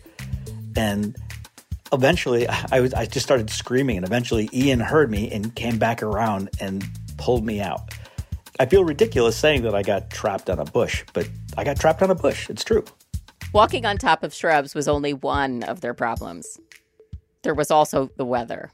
And 0.75 1.15
eventually, 1.93 2.47
I 2.71 2.81
was 2.81 2.93
I 2.93 3.05
just 3.05 3.25
started 3.25 3.49
screaming, 3.49 3.97
and 3.97 4.05
eventually 4.05 4.49
Ian 4.53 4.79
heard 4.79 5.11
me 5.11 5.31
and 5.31 5.53
came 5.55 5.77
back 5.77 6.01
around 6.03 6.49
and 6.59 6.83
pulled 7.17 7.45
me 7.45 7.61
out. 7.61 7.81
I 8.59 8.65
feel 8.65 8.83
ridiculous 8.83 9.35
saying 9.35 9.63
that 9.63 9.75
I 9.75 9.81
got 9.81 10.09
trapped 10.09 10.49
on 10.49 10.59
a 10.59 10.65
bush, 10.65 11.03
but 11.13 11.29
I 11.57 11.63
got 11.63 11.79
trapped 11.79 12.01
on 12.01 12.09
a 12.09 12.15
bush. 12.15 12.49
It's 12.49 12.63
true. 12.63 12.85
Walking 13.53 13.85
on 13.85 13.97
top 13.97 14.23
of 14.23 14.33
shrubs 14.33 14.75
was 14.75 14.87
only 14.87 15.13
one 15.13 15.63
of 15.63 15.81
their 15.81 15.93
problems. 15.93 16.59
There 17.43 17.53
was 17.53 17.71
also 17.71 18.09
the 18.17 18.25
weather. 18.25 18.71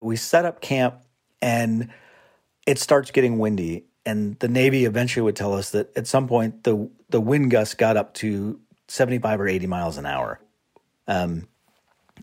We 0.00 0.16
set 0.16 0.44
up 0.44 0.60
camp 0.60 1.02
and 1.42 1.90
it 2.66 2.78
starts 2.78 3.10
getting 3.10 3.38
windy 3.38 3.84
and 4.06 4.38
the 4.38 4.48
navy 4.48 4.84
eventually 4.84 5.22
would 5.22 5.36
tell 5.36 5.54
us 5.54 5.70
that 5.70 5.96
at 5.96 6.06
some 6.06 6.26
point 6.26 6.64
the 6.64 6.90
the 7.08 7.20
wind 7.20 7.50
gusts 7.50 7.74
got 7.74 7.96
up 7.96 8.14
to 8.14 8.58
75 8.88 9.40
or 9.40 9.48
80 9.48 9.66
miles 9.66 9.98
an 9.98 10.06
hour 10.06 10.40
um, 11.06 11.48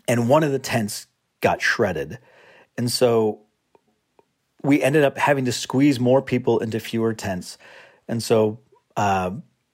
and 0.07 0.29
one 0.29 0.43
of 0.43 0.51
the 0.51 0.59
tents 0.59 1.07
got 1.41 1.61
shredded 1.61 2.19
and 2.77 2.91
so 2.91 3.41
we 4.63 4.81
ended 4.81 5.03
up 5.03 5.17
having 5.17 5.45
to 5.45 5.51
squeeze 5.51 5.99
more 5.99 6.21
people 6.21 6.59
into 6.59 6.79
fewer 6.79 7.13
tents 7.13 7.57
and 8.07 8.21
so 8.21 8.59
uh, 8.95 9.31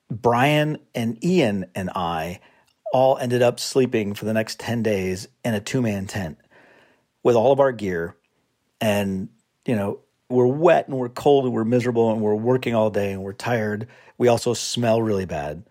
brian 0.10 0.78
and 0.94 1.24
ian 1.24 1.66
and 1.76 1.90
i 1.96 2.40
all 2.92 3.18
ended 3.18 3.42
up 3.42 3.60
sleeping 3.60 4.14
for 4.14 4.26
the 4.26 4.34
next 4.34 4.60
10 4.60 4.84
days 4.84 5.28
in 5.44 5.54
a 5.54 5.60
two-man 5.60 6.06
tent 6.06 6.38
with 7.24 7.36
all 7.36 7.52
of 7.52 7.60
our 7.60 7.72
gear 7.72 8.16
and 8.80 9.30
you 9.66 9.76
know 9.76 10.00
we're 10.34 10.48
wet 10.48 10.88
and 10.88 10.98
we're 10.98 11.10
cold 11.10 11.46
and 11.46 11.54
we're 11.54 11.64
miserable 11.64 12.12
and 12.12 12.22
we're 12.22 12.36
working 12.36 12.76
all 12.76 12.90
day 12.90 13.12
and 13.12 13.22
we're 13.22 13.34
tired. 13.34 13.88
We 14.18 14.28
also 14.28 14.54
smell 14.54 15.02
really 15.02 15.26
bad. 15.26 15.64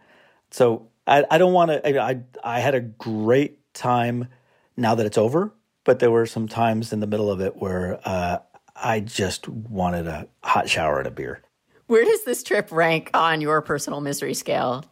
So 0.51 0.89
I, 1.07 1.25
I 1.31 1.39
don't 1.39 1.53
want 1.53 1.71
to. 1.71 2.03
I 2.03 2.21
I 2.45 2.61
had 2.61 2.75
a 2.75 2.81
great 2.81 3.75
time 3.75 4.29
now 4.77 4.95
that 4.95 5.05
it's 5.05 5.19
over, 5.19 5.53
but 5.85 5.99
there 5.99 6.11
were 6.11 6.27
some 6.27 6.49
times 6.49 6.93
in 6.93 7.01
the 7.01 7.07
middle 7.07 7.31
of 7.31 7.41
it 7.41 7.57
where 7.57 8.01
uh, 8.05 8.39
I 8.83 9.01
just 9.01 9.49
wanted 9.49 10.07
a 10.07 10.29
hot 10.43 10.69
shower 10.69 10.99
and 10.99 11.07
a 11.07 11.11
beer. 11.11 11.41
Where 11.87 12.05
does 12.05 12.25
this 12.25 12.43
trip 12.43 12.71
rank 12.73 13.11
on 13.15 13.41
your 13.41 13.61
personal 13.61 14.01
misery 14.01 14.35
scale? 14.35 14.85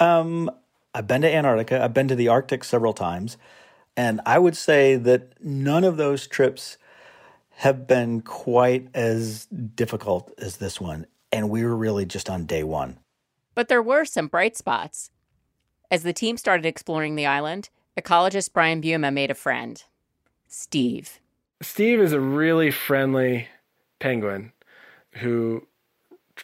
Um, 0.00 0.50
I've 0.94 1.06
been 1.06 1.22
to 1.22 1.32
Antarctica. 1.32 1.82
I've 1.82 1.94
been 1.94 2.08
to 2.08 2.14
the 2.14 2.28
Arctic 2.28 2.64
several 2.64 2.92
times, 2.92 3.36
and 3.96 4.20
I 4.26 4.38
would 4.38 4.56
say 4.56 4.96
that 4.96 5.32
none 5.42 5.84
of 5.84 5.96
those 5.96 6.26
trips 6.26 6.78
have 7.56 7.86
been 7.86 8.20
quite 8.20 8.88
as 8.94 9.46
difficult 9.46 10.32
as 10.38 10.56
this 10.56 10.80
one. 10.80 11.06
And 11.30 11.48
we 11.48 11.64
were 11.64 11.76
really 11.76 12.04
just 12.04 12.28
on 12.28 12.44
day 12.44 12.62
one. 12.62 12.98
But 13.54 13.68
there 13.68 13.82
were 13.82 14.04
some 14.04 14.26
bright 14.26 14.56
spots. 14.56 15.10
As 15.90 16.02
the 16.02 16.12
team 16.12 16.36
started 16.36 16.66
exploring 16.66 17.14
the 17.14 17.26
island, 17.26 17.70
ecologist 17.98 18.52
Brian 18.52 18.82
Buma 18.82 19.12
made 19.12 19.30
a 19.30 19.34
friend 19.34 19.82
Steve. 20.48 21.20
Steve 21.62 22.00
is 22.00 22.12
a 22.12 22.20
really 22.20 22.72
friendly 22.72 23.48
penguin 24.00 24.52
who 25.12 25.66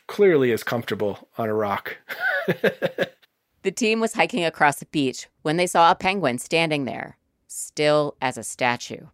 clearly 0.07 0.53
is 0.53 0.63
comfortable 0.63 1.29
on 1.37 1.49
a 1.49 1.55
rock. 1.55 1.97
the 2.47 3.71
team 3.75 4.01
was 4.01 4.13
hiking 4.13 4.45
across 4.45 4.77
the 4.77 4.87
beach 4.87 5.27
when 5.43 5.57
they 5.57 5.67
saw 5.67 5.91
a 5.91 5.97
penguin 5.97 6.39
standing 6.39 6.85
there, 6.85 7.19
still 7.49 8.17
as 8.23 8.39
a 8.39 8.45
statue. 8.45 9.07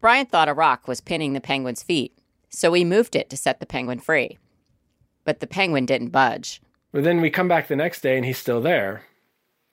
Brian 0.00 0.26
thought 0.26 0.48
a 0.48 0.54
rock 0.54 0.86
was 0.86 1.00
pinning 1.00 1.32
the 1.32 1.40
penguin's 1.40 1.82
feet, 1.82 2.16
so 2.50 2.72
he 2.74 2.84
moved 2.84 3.16
it 3.16 3.30
to 3.30 3.36
set 3.36 3.60
the 3.60 3.66
penguin 3.66 3.98
free. 3.98 4.38
But 5.24 5.40
the 5.40 5.46
penguin 5.46 5.86
didn't 5.86 6.10
budge. 6.10 6.60
But 6.92 7.04
then 7.04 7.20
we 7.20 7.30
come 7.30 7.48
back 7.48 7.68
the 7.68 7.76
next 7.76 8.02
day 8.02 8.16
and 8.16 8.26
he's 8.26 8.38
still 8.38 8.60
there. 8.60 9.04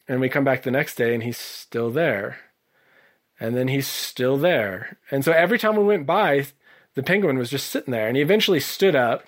And 0.08 0.22
we 0.22 0.30
come 0.30 0.44
back 0.44 0.64
the 0.64 0.72
next 0.72 0.96
day 0.96 1.14
and 1.14 1.24
he's 1.24 1.38
still 1.38 1.92
there. 1.92 2.38
And 3.40 3.56
then 3.56 3.68
he's 3.68 3.88
still 3.88 4.38
there. 4.38 4.98
And 5.12 5.26
so 5.26 5.32
every 5.32 5.60
time 5.60 5.76
we 5.76 5.84
went 5.84 6.06
by, 6.06 6.48
the 6.94 7.04
penguin 7.04 7.38
was 7.38 7.50
just 7.50 7.70
sitting 7.70 7.92
there. 7.92 8.08
And 8.08 8.16
he 8.16 8.24
eventually 8.24 8.60
stood 8.60 8.96
up 8.96 9.26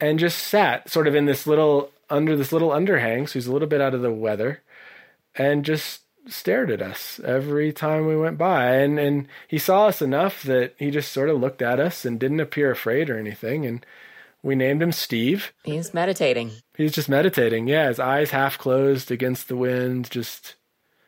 and 0.00 0.18
just 0.18 0.38
sat 0.38 0.88
sort 0.88 1.06
of 1.06 1.14
in 1.14 1.26
this 1.26 1.46
little, 1.46 1.90
under 2.08 2.36
this 2.36 2.52
little 2.52 2.70
underhang. 2.70 3.28
So 3.28 3.34
he's 3.34 3.46
a 3.46 3.52
little 3.52 3.68
bit 3.68 3.80
out 3.80 3.94
of 3.94 4.02
the 4.02 4.12
weather 4.12 4.62
and 5.34 5.64
just 5.64 6.02
stared 6.26 6.70
at 6.70 6.82
us 6.82 7.20
every 7.24 7.72
time 7.72 8.06
we 8.06 8.14
went 8.14 8.36
by 8.36 8.74
and 8.74 9.00
and 9.00 9.26
he 9.48 9.58
saw 9.58 9.86
us 9.86 10.02
enough 10.02 10.42
that 10.42 10.74
he 10.78 10.90
just 10.90 11.10
sort 11.10 11.30
of 11.30 11.40
looked 11.40 11.62
at 11.62 11.80
us 11.80 12.04
and 12.04 12.20
didn't 12.20 12.40
appear 12.40 12.70
afraid 12.70 13.08
or 13.08 13.18
anything 13.18 13.64
and 13.64 13.84
we 14.42 14.54
named 14.54 14.82
him 14.82 14.92
Steve. 14.92 15.52
He's 15.64 15.92
meditating. 15.92 16.52
He's 16.74 16.92
just 16.92 17.08
meditating. 17.08 17.68
Yeah, 17.68 17.88
his 17.88 18.00
eyes 18.00 18.30
half 18.30 18.56
closed 18.58 19.10
against 19.10 19.48
the 19.48 19.56
wind, 19.56 20.10
just 20.10 20.54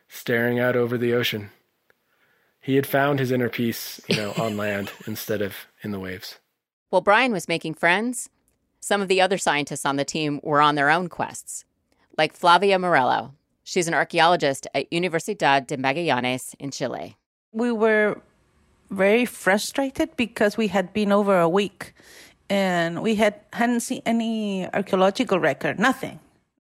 staring 0.07 0.59
out 0.59 0.75
over 0.75 0.97
the 0.97 1.13
ocean. 1.13 1.49
He 2.63 2.75
had 2.75 2.87
found 2.87 3.19
his 3.19 3.31
inner 3.31 3.49
peace, 3.49 4.01
you 4.07 4.15
know, 4.15 4.33
on 4.37 4.57
land 4.57 4.91
instead 5.05 5.41
of 5.41 5.53
in 5.83 5.91
the 5.91 5.99
waves. 5.99 6.39
While 6.89 7.01
Brian 7.01 7.31
was 7.31 7.47
making 7.47 7.75
friends, 7.75 8.29
some 8.79 9.01
of 9.01 9.07
the 9.07 9.21
other 9.21 9.37
scientists 9.37 9.85
on 9.85 9.97
the 9.97 10.05
team 10.05 10.39
were 10.41 10.61
on 10.61 10.73
their 10.73 10.89
own 10.89 11.07
quests, 11.09 11.65
like 12.17 12.33
Flavia 12.33 12.79
Morello, 12.79 13.33
She's 13.63 13.87
an 13.87 13.93
archaeologist 13.93 14.67
at 14.73 14.91
Universidad 14.91 15.67
de 15.67 15.77
Magallanes 15.77 16.53
in 16.59 16.71
Chile. 16.71 17.17
We 17.53 17.71
were 17.71 18.21
very 18.89 19.25
frustrated 19.25 20.15
because 20.17 20.57
we 20.57 20.67
had 20.67 20.91
been 20.93 21.11
over 21.11 21.39
a 21.39 21.47
week 21.47 21.93
and 22.49 23.01
we 23.01 23.15
had 23.15 23.39
hadn't 23.53 23.79
seen 23.79 24.01
any 24.05 24.67
archaeological 24.73 25.39
record, 25.39 25.79
nothing. 25.79 26.19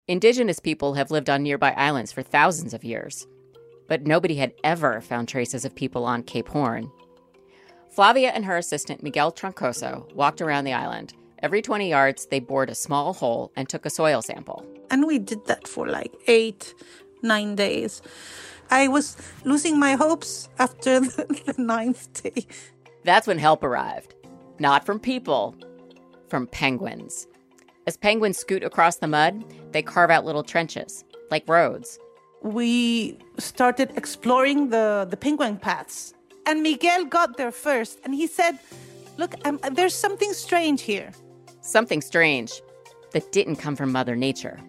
Indigenous 0.08 0.60
people 0.60 0.96
have 0.96 1.12
lived 1.12 1.30
on 1.30 1.44
nearby 1.44 1.72
islands 1.72 2.12
for 2.12 2.24
thousands 2.24 2.74
of 2.74 2.84
years, 2.84 3.28
but 3.88 4.06
nobody 4.06 4.36
had 4.36 4.54
ever 4.64 5.02
found 5.02 5.28
traces 5.28 5.66
of 5.66 5.76
people 5.76 6.06
on 6.06 6.24
Cape 6.24 6.50
Horn. 6.50 6.92
Flavia 7.90 8.30
and 8.30 8.46
her 8.46 8.58
assistant 8.58 9.02
Miguel 9.02 9.32
Troncoso 9.32 10.14
walked 10.14 10.42
around 10.42 10.66
the 10.66 10.74
island. 10.74 11.14
Every 11.40 11.62
20 11.62 11.90
yards, 11.90 12.26
they 12.28 12.40
bored 12.40 12.70
a 12.70 12.76
small 12.76 13.14
hole 13.14 13.52
and 13.56 13.68
took 13.68 13.86
a 13.86 13.90
soil 13.90 14.22
sample. 14.22 14.66
And 14.90 15.06
we 15.06 15.20
did 15.20 15.46
that 15.48 15.68
for 15.68 15.88
like 15.88 16.14
eight, 16.28 16.74
nine 17.22 17.56
days. 17.56 18.02
I 18.70 18.88
was 18.88 19.16
losing 19.46 19.80
my 19.80 19.94
hopes 19.94 20.50
after 20.60 21.00
the, 21.00 21.56
ninth 21.58 22.22
day. 22.22 22.46
That's 23.04 23.28
when 23.28 23.40
help 23.40 23.64
arrived. 23.64 24.16
Not 24.60 24.86
from 24.86 25.00
people, 25.00 25.56
from 26.28 26.48
penguins. 26.48 27.28
As 27.86 27.96
penguins 27.96 28.38
scoot 28.38 28.64
across 28.64 28.98
the 28.98 29.08
mud, 29.08 29.46
they 29.72 29.82
carve 29.82 30.10
out 30.10 30.26
little 30.26 30.44
trenches, 30.44 31.06
like 31.32 31.48
roads. 31.48 31.98
We 32.42 33.18
started 33.38 33.94
exploring 33.96 34.70
the, 34.70 35.08
the 35.10 35.18
penguin 35.18 35.58
paths. 35.58 36.14
And 36.46 36.64
Miguel 36.64 37.06
got 37.06 37.38
there 37.38 37.52
first, 37.52 38.00
and 38.04 38.16
he 38.16 38.28
said, 38.28 38.60
Look, 39.18 39.36
um, 39.46 39.60
there's 39.72 39.96
something 39.96 40.32
strange 40.34 40.84
here. 40.84 41.12
Something 41.62 42.02
strange 42.02 42.62
that 43.12 43.32
didn't 43.32 43.58
come 43.58 43.76
from 43.76 43.92
Mother 43.92 44.16
Nature. 44.16 44.60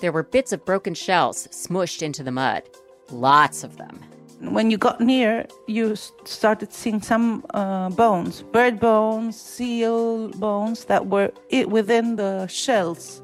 There 0.00 0.12
were 0.12 0.22
bits 0.22 0.52
of 0.52 0.64
broken 0.64 0.94
shells 0.94 1.48
smushed 1.48 2.02
into 2.02 2.22
the 2.22 2.30
mud, 2.30 2.62
lots 3.10 3.64
of 3.64 3.78
them. 3.78 4.04
When 4.40 4.70
you 4.70 4.78
got 4.78 5.00
near, 5.00 5.46
you 5.66 5.96
started 6.24 6.72
seeing 6.72 7.02
some 7.02 7.44
uh, 7.54 7.88
bones, 7.90 8.42
bird 8.42 8.78
bones, 8.78 9.40
seal 9.40 10.28
bones 10.28 10.84
that 10.84 11.06
were 11.06 11.32
within 11.66 12.14
the 12.14 12.46
shells. 12.46 13.22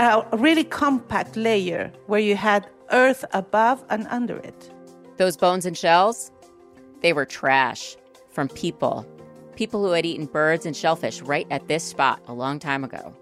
A 0.00 0.24
really 0.32 0.64
compact 0.64 1.36
layer 1.36 1.92
where 2.06 2.20
you 2.20 2.36
had 2.36 2.66
earth 2.92 3.24
above 3.32 3.84
and 3.90 4.06
under 4.08 4.36
it. 4.36 4.70
Those 5.16 5.36
bones 5.36 5.66
and 5.66 5.76
shells, 5.76 6.30
they 7.00 7.12
were 7.12 7.24
trash 7.24 7.96
from 8.30 8.48
people. 8.48 9.06
People 9.56 9.84
who 9.84 9.92
had 9.92 10.06
eaten 10.06 10.26
birds 10.26 10.66
and 10.66 10.76
shellfish 10.76 11.20
right 11.22 11.46
at 11.50 11.66
this 11.68 11.84
spot 11.84 12.20
a 12.26 12.32
long 12.32 12.58
time 12.58 12.84
ago. 12.84 13.14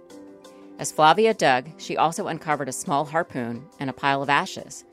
As 0.79 0.93
Flavia 0.93 1.33
dug, 1.33 1.69
she 1.79 1.97
also 1.97 2.27
uncovered 2.27 2.69
a 2.69 2.73
small 2.73 3.07
harpoon 3.07 3.67
and 3.81 3.89
a 3.89 3.95
pile 3.95 4.23
of 4.23 4.29
ashes. 4.29 4.85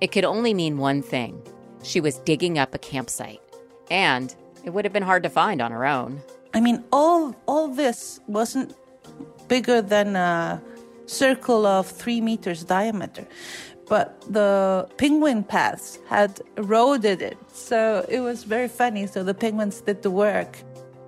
It 0.00 0.10
could 0.10 0.24
only 0.24 0.52
mean 0.52 0.78
one 0.78 1.00
thing 1.00 1.40
she 1.82 2.00
was 2.00 2.18
digging 2.18 2.58
up 2.58 2.74
a 2.74 2.78
campsite, 2.78 3.40
And 3.90 4.34
it 4.64 4.70
would 4.70 4.84
have 4.84 4.92
been 4.92 5.02
hard 5.02 5.22
to 5.24 5.28
find 5.28 5.60
on 5.60 5.72
her 5.72 5.84
own. 5.84 6.20
I 6.54 6.60
mean, 6.60 6.84
all 6.92 7.34
all 7.46 7.68
this 7.68 8.20
wasn't 8.26 8.74
bigger 9.48 9.82
than 9.82 10.16
a 10.16 10.62
circle 11.06 11.66
of 11.66 11.86
three 11.86 12.20
meters 12.20 12.64
diameter, 12.64 13.26
but 13.92 14.22
the 14.32 14.88
penguin 14.96 15.44
paths 15.44 15.98
had 16.08 16.40
eroded 16.56 17.20
it, 17.20 17.36
so 17.52 18.06
it 18.08 18.20
was 18.20 18.42
very 18.42 18.66
funny. 18.66 19.06
So 19.06 19.22
the 19.22 19.34
penguins 19.34 19.82
did 19.82 20.00
the 20.00 20.10
work. 20.10 20.56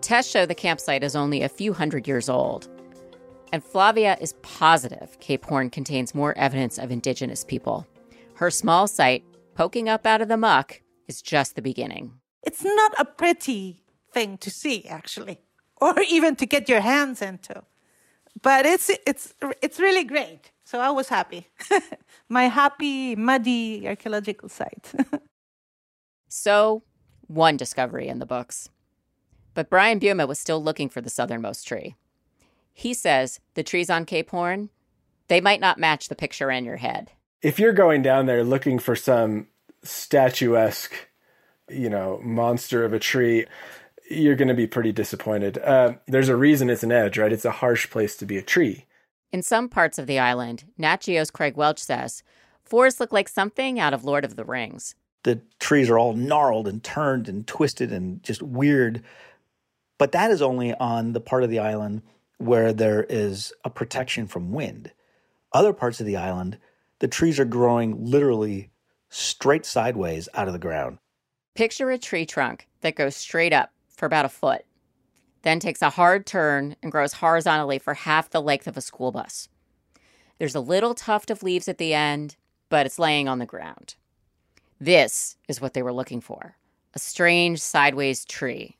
Tests 0.03 0.31
show 0.31 0.45
the 0.45 0.55
campsite 0.55 1.03
is 1.03 1.17
only 1.17 1.41
a 1.41 1.49
few 1.49 1.73
hundred 1.73 2.07
years 2.07 2.29
old. 2.29 2.69
And 3.55 3.65
Flavia 3.65 4.19
is 4.21 4.35
positive 4.43 5.19
Cape 5.21 5.47
Horn 5.47 5.71
contains 5.71 6.15
more 6.15 6.37
evidence 6.37 6.77
of 6.77 6.91
indigenous 6.91 7.43
people. 7.43 7.87
Her 8.35 8.51
small 8.51 8.87
site, 8.87 9.25
poking 9.55 9.89
up 9.89 10.05
out 10.05 10.21
of 10.21 10.29
the 10.29 10.37
muck, 10.37 10.83
is 11.09 11.23
just 11.23 11.57
the 11.57 11.63
beginning. 11.63 12.13
It's 12.43 12.63
not 12.63 12.93
a 12.99 13.07
pretty 13.07 13.83
thing 14.13 14.37
to 14.45 14.51
see, 14.51 14.85
actually, 14.89 15.39
or 15.81 15.95
even 16.01 16.37
to 16.37 16.45
get 16.45 16.69
your 16.69 16.83
hands 16.83 17.23
into. 17.23 17.63
But 18.43 18.67
it's 18.67 18.91
it's 19.07 19.33
it's 19.63 19.81
really 19.81 20.05
great. 20.05 20.51
So 20.75 20.81
I 20.81 20.91
was 20.91 21.09
happy. 21.09 21.47
My 22.29 22.49
happy, 22.49 23.15
muddy 23.15 23.87
archaeological 23.87 24.49
site. 24.49 24.93
so, 26.29 26.83
one 27.29 27.57
discovery 27.57 28.09
in 28.09 28.19
the 28.19 28.27
books. 28.27 28.71
But 29.55 29.71
Brian 29.71 30.01
Buma 30.01 30.27
was 30.27 30.41
still 30.41 30.61
looking 30.61 30.89
for 30.89 31.01
the 31.01 31.09
southernmost 31.09 31.69
tree. 31.69 31.95
He 32.73 32.93
says 32.93 33.39
the 33.55 33.63
trees 33.63 33.89
on 33.89 34.05
Cape 34.05 34.31
Horn, 34.31 34.71
they 35.29 35.41
might 35.41 35.61
not 35.61 35.79
match 35.79 36.09
the 36.09 36.17
picture 36.17 36.51
in 36.51 36.65
your 36.65 36.79
head. 36.79 37.13
If 37.41 37.61
you're 37.61 37.73
going 37.73 38.03
down 38.03 38.27
there 38.27 38.43
looking 38.43 38.81
for 38.81 38.97
some 38.97 39.47
statuesque, 39.85 40.93
you 41.71 41.89
know, 41.89 42.19
monster 42.21 42.85
of 42.85 42.93
a 42.93 42.99
tree, 42.99 43.47
you're 44.11 44.35
going 44.35 44.49
to 44.49 44.55
be 44.55 44.67
pretty 44.67 44.91
disappointed. 44.91 45.57
Uh, 45.59 45.93
there's 46.09 46.29
a 46.29 46.35
reason 46.35 46.69
it's 46.69 46.83
an 46.83 46.91
edge, 46.91 47.17
right? 47.17 47.33
It's 47.33 47.45
a 47.45 47.53
harsh 47.53 47.89
place 47.91 48.17
to 48.17 48.27
be 48.27 48.39
a 48.39 48.43
tree. 48.43 48.87
In 49.35 49.43
some 49.43 49.69
parts 49.69 49.99
of 49.99 50.07
the 50.07 50.21
island, 50.21 50.63
Nat 50.79 51.01
Geo's 51.01 51.33
Craig 51.33 51.57
Welch 51.57 51.81
says, 51.81 52.23
forests 52.63 53.01
look 53.01 53.13
like 53.13 53.29
something 53.29 53.81
out 53.81 53.93
of 53.93 54.05
Lord 54.05 54.25
of 54.25 54.37
the 54.37 54.45
Rings. 54.45 54.95
The 55.25 55.41
trees 55.59 55.91
are 55.91 55.99
all 55.99 56.13
gnarled 56.13 56.69
and 56.69 56.85
turned 56.85 57.29
and 57.29 57.45
twisted 57.45 57.91
and 57.93 58.23
just 58.23 58.45
weird. 58.45 59.03
But 59.99 60.13
that 60.13 60.31
is 60.31 60.41
only 60.41 60.73
on 60.75 61.15
the 61.15 61.21
part 61.21 61.43
of 61.43 61.51
the 61.51 61.59
island 61.59 62.03
where 62.39 62.73
there 62.73 63.03
is 63.09 63.53
a 63.65 63.71
protection 63.71 64.29
from 64.29 64.53
wind. 64.53 64.93
Other 65.53 65.73
parts 65.73 65.99
of 65.99 66.07
the 66.07 66.17
island, 66.17 66.57
the 67.01 67.09
trees 67.09 67.41
are 67.41 67.45
growing 67.45 68.05
literally 68.05 68.71
straight 69.09 69.67
sideways 69.67 70.29
out 70.35 70.47
of 70.47 70.53
the 70.53 70.61
ground. 70.61 70.99
Picture 71.57 71.91
a 71.91 71.99
tree 71.99 72.25
trunk 72.25 72.69
that 72.83 72.95
goes 72.95 73.17
straight 73.17 73.53
up 73.53 73.73
for 73.89 74.07
about 74.07 74.27
a 74.27 74.29
foot, 74.29 74.65
then 75.45 75.61
takes 75.61 75.83
a 75.83 75.91
hard 75.91 76.27
turn 76.27 76.75
and 76.83 76.91
grows 76.91 77.15
horizontally 77.15 77.79
for 77.79 77.95
half 77.95 78.31
the 78.31 78.43
length 78.43 78.67
of 78.67 78.77
a 78.77 78.81
school 78.81 79.13
bus. 79.13 79.49
There's 80.39 80.55
a 80.55 80.61
little 80.61 80.95
tuft 80.95 81.31
of 81.31 81.43
leaves 81.43 81.69
at 81.69 81.79
the 81.79 81.95
end, 81.95 82.37
but 82.69 82.87
it's 82.87 82.99
laying 82.99 83.29
on 83.29 83.39
the 83.39 83.47
ground. 83.47 83.95
This 84.81 85.37
is 85.47 85.61
what 85.61 85.75
they 85.75 85.83
were 85.83 85.93
looking 85.93 86.21
for 86.21 86.57
a 86.95 86.99
strange 86.99 87.61
sideways 87.61 88.25
tree. 88.25 88.77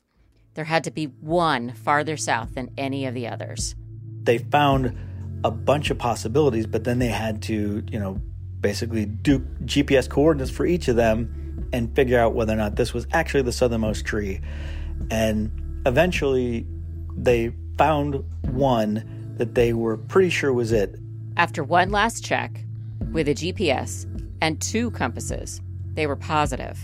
There 0.53 0.63
had 0.63 0.85
to 0.85 0.91
be 0.91 1.05
one 1.05 1.73
farther 1.73 2.15
south 2.15 2.55
than 2.55 2.71
any 2.77 3.05
of 3.05 3.13
the 3.13 3.27
others. 3.27 3.75
They 4.23 4.37
found 4.37 4.95
a 5.43 5.51
bunch 5.51 5.89
of 5.89 5.97
possibilities, 5.97 6.65
but 6.65 6.85
then 6.85 6.99
they 6.99 7.09
had 7.09 7.41
to, 7.43 7.83
you 7.91 7.99
know, 7.99 8.21
basically 8.61 9.05
do 9.05 9.39
GPS 9.65 10.09
coordinates 10.09 10.49
for 10.49 10.65
each 10.65 10.87
of 10.87 10.95
them 10.95 11.67
and 11.73 11.93
figure 11.93 12.17
out 12.17 12.33
whether 12.33 12.53
or 12.53 12.55
not 12.55 12.77
this 12.77 12.93
was 12.93 13.05
actually 13.11 13.43
the 13.43 13.51
southernmost 13.51 14.05
tree. 14.05 14.39
And 15.11 15.51
eventually 15.85 16.65
they 17.15 17.53
found 17.77 18.23
one 18.51 19.33
that 19.37 19.55
they 19.55 19.73
were 19.73 19.97
pretty 19.97 20.29
sure 20.29 20.53
was 20.53 20.71
it. 20.71 20.95
After 21.37 21.63
one 21.63 21.89
last 21.89 22.23
check 22.23 22.63
with 23.11 23.27
a 23.27 23.35
GPS 23.35 24.05
and 24.41 24.61
two 24.61 24.91
compasses, 24.91 25.61
they 25.93 26.07
were 26.07 26.15
positive. 26.15 26.79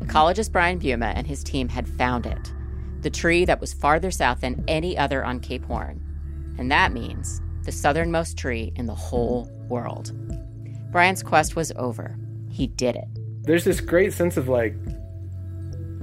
Ecologist 0.00 0.52
Brian 0.52 0.78
Buma 0.78 1.12
and 1.14 1.26
his 1.26 1.42
team 1.42 1.68
had 1.68 1.88
found 1.88 2.26
it 2.26 2.52
the 3.00 3.10
tree 3.10 3.44
that 3.44 3.60
was 3.60 3.72
farther 3.72 4.10
south 4.10 4.40
than 4.40 4.64
any 4.66 4.98
other 4.98 5.24
on 5.24 5.38
Cape 5.38 5.64
Horn. 5.64 6.02
And 6.58 6.70
that 6.70 6.92
means 6.92 7.40
the 7.62 7.72
southernmost 7.72 8.36
tree 8.36 8.72
in 8.74 8.86
the 8.86 8.94
whole 8.94 9.48
world. 9.68 10.12
Brian's 10.90 11.22
quest 11.22 11.54
was 11.54 11.70
over. 11.76 12.16
He 12.50 12.66
did 12.66 12.96
it. 12.96 13.06
There's 13.42 13.64
this 13.64 13.80
great 13.80 14.12
sense 14.12 14.36
of 14.36 14.48
like, 14.48 14.74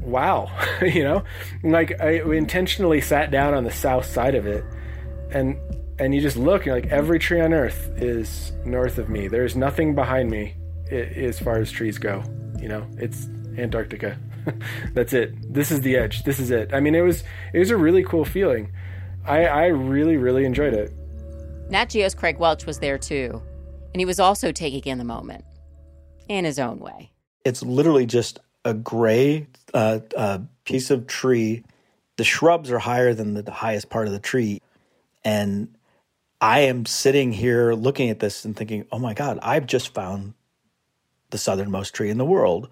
wow, 0.06 0.52
you 0.82 1.04
know, 1.04 1.24
like 1.64 2.00
I 2.00 2.22
intentionally 2.22 3.02
sat 3.02 3.32
down 3.32 3.54
on 3.54 3.64
the 3.64 3.72
south 3.72 4.06
side 4.06 4.36
of 4.36 4.46
it, 4.46 4.64
and 5.32 5.58
and 6.00 6.14
you 6.14 6.22
just 6.22 6.38
look, 6.38 6.66
and 6.66 6.76
like 6.76 6.88
every 6.88 7.20
tree 7.20 7.42
on 7.42 7.54
Earth 7.54 7.92
is 7.98 8.52
north 8.66 8.98
of 8.98 9.10
me. 9.10 9.28
There's 9.28 9.56
nothing 9.56 9.96
behind 9.96 10.30
me 10.30 10.56
as 10.92 11.40
far 11.40 11.58
as 11.58 11.72
trees 11.72 11.98
go. 11.98 12.24
You 12.60 12.68
know, 12.68 12.88
it's 12.98 13.28
Antarctica. 13.58 14.18
That's 14.94 15.14
it. 15.14 15.54
This 15.54 15.72
is 15.72 15.82
the 15.82 15.96
edge. 15.96 16.24
This 16.24 16.40
is 16.40 16.52
it. 16.52 16.74
I 16.74 16.80
mean, 16.80 16.96
it 16.96 17.02
was 17.02 17.24
it 17.54 17.60
was 17.60 17.72
a 17.72 17.78
really 17.78 18.04
cool 18.04 18.26
feeling. 18.26 18.72
I 19.26 19.46
I 19.46 19.66
really 19.68 20.18
really 20.18 20.46
enjoyed 20.46 20.74
it. 20.74 20.94
Nat 21.70 21.90
Geo's 21.90 22.14
Craig 22.14 22.38
Welch 22.38 22.66
was 22.66 22.80
there 22.80 22.98
too, 22.98 23.42
and 23.94 24.00
he 24.00 24.06
was 24.06 24.20
also 24.20 24.52
taking 24.52 24.92
in 24.92 24.98
the 24.98 25.04
moment 25.04 25.44
in 26.28 26.46
his 26.46 26.60
own 26.60 26.80
way. 26.80 27.12
It's 27.44 27.64
literally 27.64 28.06
just 28.06 28.40
a 28.66 28.74
gray 28.74 29.48
uh, 29.74 30.00
uh, 30.18 30.40
piece 30.66 30.92
of 30.92 31.08
tree. 31.08 31.64
The 32.18 32.24
shrubs 32.24 32.72
are 32.72 32.80
higher 32.80 33.14
than 33.14 33.34
the 33.36 33.52
highest 33.52 33.90
part 33.90 34.08
of 34.08 34.14
the 34.14 34.20
tree, 34.20 34.62
and 35.24 35.74
I 36.42 36.62
am 36.62 36.86
sitting 36.86 37.32
here 37.32 37.74
looking 37.74 38.10
at 38.10 38.20
this 38.20 38.44
and 38.44 38.56
thinking, 38.56 38.86
"Oh 38.92 39.00
my 39.00 39.14
God, 39.14 39.40
I've 39.42 39.68
just 39.68 39.94
found 39.94 40.34
the 41.30 41.38
southernmost 41.38 41.94
tree 41.94 42.10
in 42.10 42.18
the 42.18 42.26
world." 42.26 42.70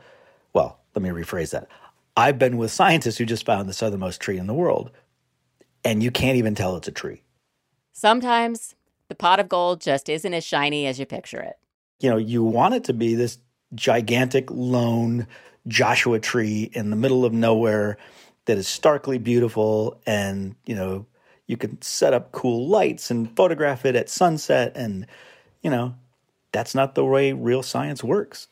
Well, 0.53 0.79
let 0.95 1.01
me 1.01 1.09
rephrase 1.09 1.51
that. 1.51 1.67
I've 2.15 2.37
been 2.37 2.57
with 2.57 2.71
scientists 2.71 3.17
who 3.17 3.25
just 3.25 3.45
found 3.45 3.67
the 3.67 3.73
southernmost 3.73 4.21
tree 4.21 4.37
in 4.37 4.47
the 4.47 4.53
world, 4.53 4.91
and 5.83 6.01
you 6.01 6.11
can't 6.11 6.37
even 6.37 6.55
tell 6.55 6.75
it's 6.75 6.87
a 6.87 6.91
tree. 6.91 7.23
Sometimes 7.91 8.75
the 9.07 9.15
pot 9.15 9.39
of 9.39 9.49
gold 9.49 9.81
just 9.81 10.09
isn't 10.09 10.33
as 10.33 10.43
shiny 10.43 10.87
as 10.87 10.99
you 10.99 11.05
picture 11.05 11.39
it. 11.39 11.57
You 11.99 12.09
know, 12.09 12.17
you 12.17 12.43
want 12.43 12.75
it 12.75 12.83
to 12.85 12.93
be 12.93 13.15
this 13.15 13.37
gigantic, 13.75 14.49
lone 14.51 15.27
Joshua 15.67 16.19
tree 16.19 16.69
in 16.73 16.89
the 16.89 16.95
middle 16.95 17.25
of 17.25 17.33
nowhere 17.33 17.97
that 18.45 18.57
is 18.57 18.67
starkly 18.67 19.17
beautiful, 19.17 19.99
and, 20.05 20.55
you 20.65 20.75
know, 20.75 21.05
you 21.47 21.57
can 21.57 21.81
set 21.81 22.13
up 22.13 22.31
cool 22.31 22.67
lights 22.67 23.09
and 23.11 23.35
photograph 23.35 23.85
it 23.85 23.95
at 23.95 24.09
sunset, 24.09 24.73
and, 24.75 25.07
you 25.61 25.69
know, 25.69 25.95
that's 26.51 26.75
not 26.75 26.95
the 26.95 27.05
way 27.05 27.33
real 27.33 27.63
science 27.63 28.03
works. 28.03 28.47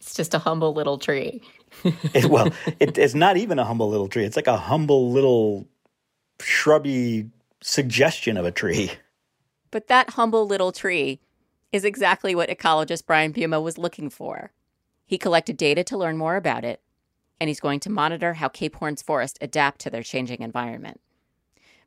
It's 0.00 0.14
just 0.14 0.34
a 0.34 0.38
humble 0.38 0.72
little 0.72 0.98
tree. 0.98 1.42
it, 2.14 2.26
well, 2.26 2.52
it, 2.78 2.96
it's 2.96 3.14
not 3.14 3.36
even 3.36 3.58
a 3.58 3.64
humble 3.64 3.88
little 3.90 4.08
tree. 4.08 4.24
It's 4.24 4.36
like 4.36 4.46
a 4.46 4.56
humble 4.56 5.10
little 5.10 5.66
shrubby 6.40 7.30
suggestion 7.60 8.36
of 8.36 8.44
a 8.44 8.52
tree. 8.52 8.92
But 9.70 9.88
that 9.88 10.10
humble 10.10 10.46
little 10.46 10.72
tree 10.72 11.20
is 11.72 11.84
exactly 11.84 12.34
what 12.34 12.48
ecologist 12.48 13.06
Brian 13.06 13.32
Buma 13.32 13.62
was 13.62 13.76
looking 13.76 14.08
for. 14.08 14.50
He 15.08 15.16
collected 15.16 15.56
data 15.56 15.82
to 15.84 15.96
learn 15.96 16.18
more 16.18 16.36
about 16.36 16.66
it, 16.66 16.82
and 17.40 17.48
he's 17.48 17.60
going 17.60 17.80
to 17.80 17.90
monitor 17.90 18.34
how 18.34 18.48
Cape 18.48 18.76
Horn's 18.76 19.00
forests 19.00 19.38
adapt 19.40 19.80
to 19.80 19.90
their 19.90 20.02
changing 20.02 20.42
environment. 20.42 21.00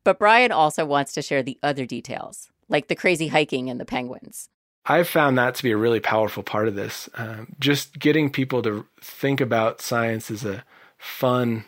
But 0.03 0.17
Brian 0.17 0.51
also 0.51 0.85
wants 0.85 1.13
to 1.13 1.21
share 1.21 1.43
the 1.43 1.59
other 1.61 1.85
details, 1.85 2.49
like 2.67 2.87
the 2.87 2.95
crazy 2.95 3.27
hiking 3.27 3.69
and 3.69 3.79
the 3.79 3.85
penguins. 3.85 4.49
I've 4.87 5.07
found 5.07 5.37
that 5.37 5.53
to 5.53 5.63
be 5.63 5.69
a 5.69 5.77
really 5.77 5.99
powerful 5.99 6.41
part 6.41 6.67
of 6.67 6.73
this. 6.73 7.09
Um, 7.13 7.55
just 7.59 7.99
getting 7.99 8.31
people 8.31 8.63
to 8.63 8.87
think 8.99 9.39
about 9.39 9.81
science 9.81 10.31
as 10.31 10.43
a 10.43 10.63
fun 10.97 11.65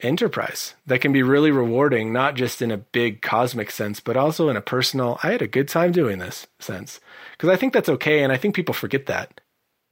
enterprise 0.00 0.74
that 0.86 1.00
can 1.00 1.12
be 1.12 1.22
really 1.22 1.52
rewarding, 1.52 2.12
not 2.12 2.34
just 2.34 2.60
in 2.60 2.72
a 2.72 2.76
big 2.76 3.22
cosmic 3.22 3.70
sense, 3.70 4.00
but 4.00 4.16
also 4.16 4.48
in 4.48 4.56
a 4.56 4.60
personal, 4.60 5.20
I 5.22 5.30
had 5.30 5.42
a 5.42 5.46
good 5.46 5.68
time 5.68 5.92
doing 5.92 6.18
this 6.18 6.48
sense. 6.58 6.98
Because 7.32 7.50
I 7.50 7.56
think 7.56 7.72
that's 7.72 7.88
okay, 7.88 8.24
and 8.24 8.32
I 8.32 8.36
think 8.36 8.56
people 8.56 8.74
forget 8.74 9.06
that. 9.06 9.40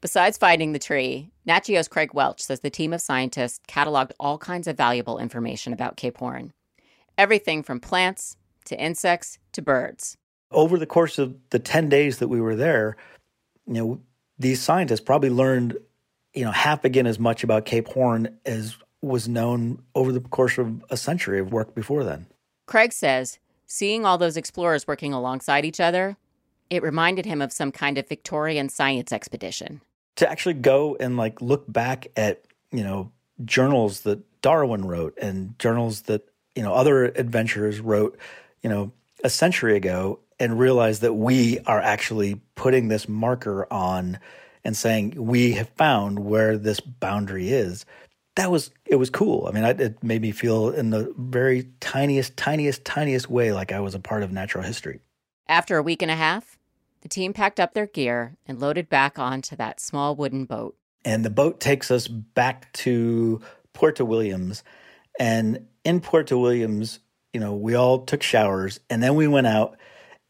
Besides 0.04 0.36
finding 0.36 0.72
the 0.72 0.78
tree, 0.78 1.30
Nat 1.46 1.64
Geo's 1.64 1.88
Craig 1.88 2.12
Welch 2.12 2.42
says 2.42 2.60
the 2.60 2.68
team 2.68 2.92
of 2.92 3.00
scientists 3.00 3.58
cataloged 3.66 4.12
all 4.20 4.36
kinds 4.36 4.66
of 4.68 4.76
valuable 4.76 5.18
information 5.18 5.72
about 5.72 5.96
Cape 5.96 6.18
Horn. 6.18 6.52
Everything 7.16 7.62
from 7.62 7.80
plants 7.80 8.36
to 8.66 8.78
insects 8.78 9.38
to 9.52 9.62
birds 9.62 10.18
over 10.50 10.78
the 10.78 10.84
course 10.84 11.18
of 11.18 11.34
the 11.48 11.58
10 11.58 11.88
days 11.88 12.18
that 12.18 12.28
we 12.28 12.38
were 12.38 12.54
there, 12.54 12.98
you 13.66 13.72
know, 13.72 14.00
these 14.38 14.60
scientists 14.60 15.00
probably 15.00 15.30
learned, 15.30 15.74
you 16.34 16.44
know, 16.44 16.50
half 16.50 16.84
again 16.84 17.06
as 17.06 17.18
much 17.18 17.42
about 17.42 17.64
Cape 17.64 17.88
Horn 17.88 18.28
as 18.44 18.76
was 19.00 19.26
known 19.26 19.82
over 19.94 20.12
the 20.12 20.20
course 20.20 20.58
of 20.58 20.84
a 20.90 20.98
century 20.98 21.38
of 21.38 21.50
work 21.50 21.74
before 21.74 22.04
then. 22.04 22.26
Craig 22.66 22.92
says, 22.92 23.38
seeing 23.66 24.04
all 24.04 24.18
those 24.18 24.36
explorers 24.36 24.86
working 24.86 25.14
alongside 25.14 25.64
each 25.64 25.80
other, 25.80 26.18
it 26.68 26.82
reminded 26.82 27.24
him 27.24 27.40
of 27.40 27.52
some 27.54 27.72
kind 27.72 27.96
of 27.96 28.06
Victorian 28.06 28.68
science 28.68 29.10
expedition. 29.10 29.80
To 30.16 30.30
actually 30.30 30.54
go 30.54 30.96
and 30.98 31.16
like 31.16 31.42
look 31.42 31.70
back 31.70 32.06
at, 32.16 32.44
you 32.70 32.84
know, 32.84 33.10
journals 33.44 34.00
that 34.00 34.20
Darwin 34.42 34.84
wrote 34.84 35.18
and 35.18 35.58
journals 35.58 36.02
that, 36.02 36.28
you 36.54 36.62
know, 36.62 36.72
other 36.72 37.06
adventurers 37.06 37.80
wrote, 37.80 38.16
you 38.62 38.70
know, 38.70 38.92
a 39.24 39.30
century 39.30 39.76
ago 39.76 40.20
and 40.38 40.58
realize 40.58 41.00
that 41.00 41.14
we 41.14 41.58
are 41.60 41.80
actually 41.80 42.40
putting 42.54 42.88
this 42.88 43.08
marker 43.08 43.66
on 43.72 44.18
and 44.64 44.76
saying 44.76 45.14
we 45.16 45.52
have 45.52 45.68
found 45.70 46.18
where 46.18 46.56
this 46.56 46.80
boundary 46.80 47.50
is. 47.50 47.84
That 48.36 48.50
was 48.50 48.70
it 48.84 48.96
was 48.96 49.10
cool. 49.10 49.46
I 49.46 49.52
mean 49.52 49.64
I, 49.64 49.70
it 49.70 50.02
made 50.02 50.22
me 50.22 50.32
feel 50.32 50.70
in 50.70 50.90
the 50.90 51.12
very 51.16 51.68
tiniest 51.80 52.36
tiniest 52.36 52.84
tiniest 52.84 53.30
way 53.30 53.52
like 53.52 53.72
i 53.72 53.80
was 53.80 53.94
a 53.94 54.00
part 54.00 54.22
of 54.22 54.32
natural 54.32 54.64
history. 54.64 55.00
After 55.48 55.76
a 55.76 55.82
week 55.82 56.02
and 56.02 56.10
a 56.10 56.16
half 56.16 56.53
the 57.04 57.08
team 57.08 57.32
packed 57.32 57.60
up 57.60 57.74
their 57.74 57.86
gear 57.86 58.36
and 58.46 58.58
loaded 58.58 58.88
back 58.88 59.16
onto 59.18 59.54
that 59.54 59.80
small 59.80 60.16
wooden 60.16 60.44
boat 60.44 60.76
and 61.04 61.24
the 61.24 61.30
boat 61.30 61.60
takes 61.60 61.92
us 61.92 62.08
back 62.08 62.72
to 62.72 63.40
puerto 63.72 64.04
williams 64.04 64.64
and 65.20 65.64
in 65.84 66.00
puerto 66.00 66.36
williams 66.36 66.98
you 67.32 67.38
know 67.38 67.54
we 67.54 67.76
all 67.76 68.00
took 68.00 68.22
showers 68.22 68.80
and 68.90 69.00
then 69.00 69.14
we 69.14 69.28
went 69.28 69.46
out 69.46 69.76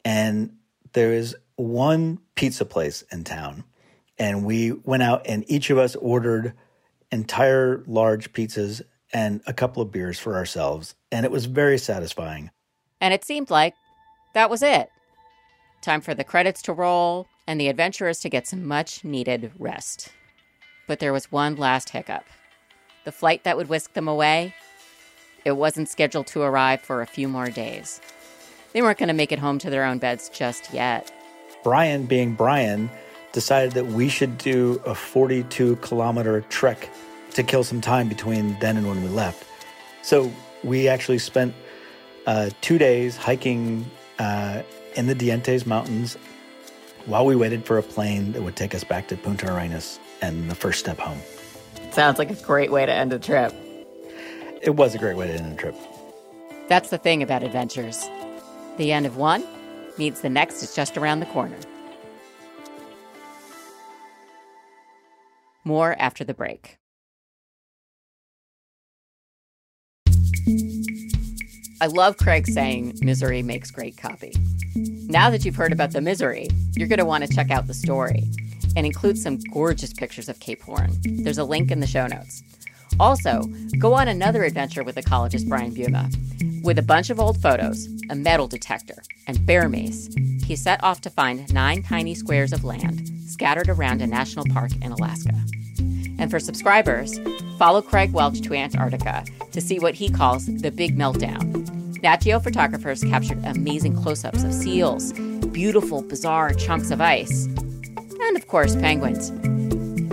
and 0.04 0.54
there 0.92 1.12
is 1.12 1.36
one 1.56 2.18
pizza 2.34 2.64
place 2.64 3.02
in 3.12 3.24
town. 3.24 3.64
And 4.18 4.44
we 4.44 4.72
went 4.72 5.02
out 5.02 5.26
and 5.26 5.44
each 5.50 5.70
of 5.70 5.78
us 5.78 5.96
ordered 5.96 6.54
entire 7.10 7.82
large 7.86 8.32
pizzas 8.32 8.82
and 9.12 9.40
a 9.46 9.52
couple 9.52 9.82
of 9.82 9.92
beers 9.92 10.18
for 10.18 10.36
ourselves. 10.36 10.94
And 11.12 11.24
it 11.24 11.32
was 11.32 11.46
very 11.46 11.78
satisfying. 11.78 12.50
And 13.00 13.12
it 13.12 13.24
seemed 13.24 13.50
like 13.50 13.74
that 14.34 14.50
was 14.50 14.62
it. 14.62 14.88
Time 15.84 16.00
for 16.00 16.14
the 16.14 16.24
credits 16.24 16.62
to 16.62 16.72
roll 16.72 17.26
and 17.46 17.60
the 17.60 17.68
adventurers 17.68 18.18
to 18.20 18.30
get 18.30 18.46
some 18.46 18.66
much 18.66 19.04
needed 19.04 19.52
rest. 19.58 20.08
But 20.86 20.98
there 20.98 21.12
was 21.12 21.30
one 21.30 21.56
last 21.56 21.90
hiccup. 21.90 22.24
The 23.04 23.12
flight 23.12 23.44
that 23.44 23.58
would 23.58 23.68
whisk 23.68 23.92
them 23.92 24.08
away, 24.08 24.54
it 25.44 25.52
wasn't 25.52 25.90
scheduled 25.90 26.26
to 26.28 26.40
arrive 26.40 26.80
for 26.80 27.02
a 27.02 27.06
few 27.06 27.28
more 27.28 27.50
days. 27.50 28.00
They 28.72 28.80
weren't 28.80 28.96
going 28.96 29.08
to 29.08 29.14
make 29.14 29.30
it 29.30 29.38
home 29.38 29.58
to 29.58 29.68
their 29.68 29.84
own 29.84 29.98
beds 29.98 30.30
just 30.30 30.72
yet. 30.72 31.12
Brian, 31.62 32.06
being 32.06 32.32
Brian, 32.32 32.88
decided 33.32 33.72
that 33.72 33.88
we 33.88 34.08
should 34.08 34.38
do 34.38 34.80
a 34.86 34.94
42 34.94 35.76
kilometer 35.76 36.40
trek 36.48 36.88
to 37.32 37.42
kill 37.42 37.62
some 37.62 37.82
time 37.82 38.08
between 38.08 38.58
then 38.58 38.78
and 38.78 38.88
when 38.88 39.02
we 39.02 39.10
left. 39.10 39.46
So 40.00 40.32
we 40.62 40.88
actually 40.88 41.18
spent 41.18 41.54
uh, 42.26 42.48
two 42.62 42.78
days 42.78 43.18
hiking 43.18 43.84
uh, 44.18 44.62
in 44.96 45.06
the 45.06 45.14
Dientes 45.14 45.66
Mountains 45.66 46.16
while 47.06 47.26
we 47.26 47.36
waited 47.36 47.64
for 47.64 47.78
a 47.78 47.82
plane 47.82 48.32
that 48.32 48.42
would 48.42 48.56
take 48.56 48.74
us 48.74 48.84
back 48.84 49.08
to 49.08 49.16
Punta 49.16 49.52
Arenas 49.52 49.98
and 50.22 50.50
the 50.50 50.54
first 50.54 50.80
step 50.80 50.98
home. 50.98 51.18
Sounds 51.90 52.18
like 52.18 52.30
a 52.30 52.42
great 52.42 52.72
way 52.72 52.86
to 52.86 52.92
end 52.92 53.12
a 53.12 53.18
trip. 53.18 53.52
It 54.62 54.76
was 54.76 54.94
a 54.94 54.98
great 54.98 55.16
way 55.16 55.26
to 55.26 55.34
end 55.34 55.52
a 55.52 55.56
trip. 55.56 55.76
That's 56.68 56.90
the 56.90 56.98
thing 56.98 57.22
about 57.22 57.42
adventures. 57.42 58.08
The 58.78 58.90
end 58.90 59.04
of 59.06 59.16
one 59.16 59.44
means 59.98 60.22
the 60.22 60.30
next 60.30 60.62
is 60.62 60.74
just 60.74 60.96
around 60.96 61.20
the 61.20 61.26
corner. 61.26 61.58
More 65.62 65.94
after 65.98 66.24
the 66.24 66.34
break. 66.34 66.78
I 71.80 71.86
love 71.86 72.16
Craig 72.16 72.46
saying 72.46 72.98
misery 73.02 73.42
makes 73.42 73.70
great 73.70 73.96
copy. 73.96 74.32
Now 74.76 75.30
that 75.30 75.44
you've 75.44 75.56
heard 75.56 75.72
about 75.72 75.90
the 75.90 76.00
misery, 76.00 76.48
you're 76.76 76.88
going 76.88 77.00
to 77.00 77.04
want 77.04 77.26
to 77.26 77.34
check 77.34 77.50
out 77.50 77.66
the 77.66 77.74
story 77.74 78.30
and 78.76 78.86
include 78.86 79.18
some 79.18 79.38
gorgeous 79.52 79.92
pictures 79.92 80.28
of 80.28 80.38
Cape 80.40 80.62
Horn. 80.62 80.92
There's 81.02 81.38
a 81.38 81.44
link 81.44 81.70
in 81.70 81.80
the 81.80 81.86
show 81.86 82.06
notes. 82.06 82.42
Also, 83.00 83.42
go 83.78 83.92
on 83.94 84.06
another 84.06 84.44
adventure 84.44 84.84
with 84.84 84.96
ecologist 84.96 85.48
Brian 85.48 85.74
Buma. 85.74 86.14
With 86.64 86.78
a 86.78 86.82
bunch 86.82 87.10
of 87.10 87.18
old 87.18 87.42
photos, 87.42 87.88
a 88.08 88.14
metal 88.14 88.46
detector, 88.46 89.02
and 89.26 89.44
bear 89.44 89.68
mace, 89.68 90.08
he 90.44 90.56
set 90.56 90.82
off 90.82 91.00
to 91.02 91.10
find 91.10 91.52
nine 91.52 91.82
tiny 91.82 92.14
squares 92.14 92.52
of 92.52 92.64
land 92.64 93.10
scattered 93.26 93.68
around 93.68 94.00
a 94.00 94.06
national 94.06 94.44
park 94.52 94.70
in 94.80 94.92
Alaska. 94.92 95.34
And 96.18 96.30
for 96.30 96.38
subscribers, 96.38 97.18
follow 97.58 97.82
Craig 97.82 98.12
Welch 98.12 98.40
to 98.42 98.54
Antarctica 98.54 99.24
to 99.50 99.60
see 99.60 99.78
what 99.80 99.94
he 99.94 100.08
calls 100.08 100.46
the 100.46 100.70
big 100.70 100.96
meltdown. 100.96 101.63
Nat 102.04 102.20
Geo 102.20 102.38
photographers 102.38 103.02
captured 103.02 103.42
amazing 103.46 103.96
close 103.96 104.26
ups 104.26 104.44
of 104.44 104.52
seals, 104.52 105.14
beautiful, 105.52 106.02
bizarre 106.02 106.52
chunks 106.52 106.90
of 106.90 107.00
ice, 107.00 107.46
and 107.46 108.36
of 108.36 108.46
course, 108.46 108.76
penguins. 108.76 109.32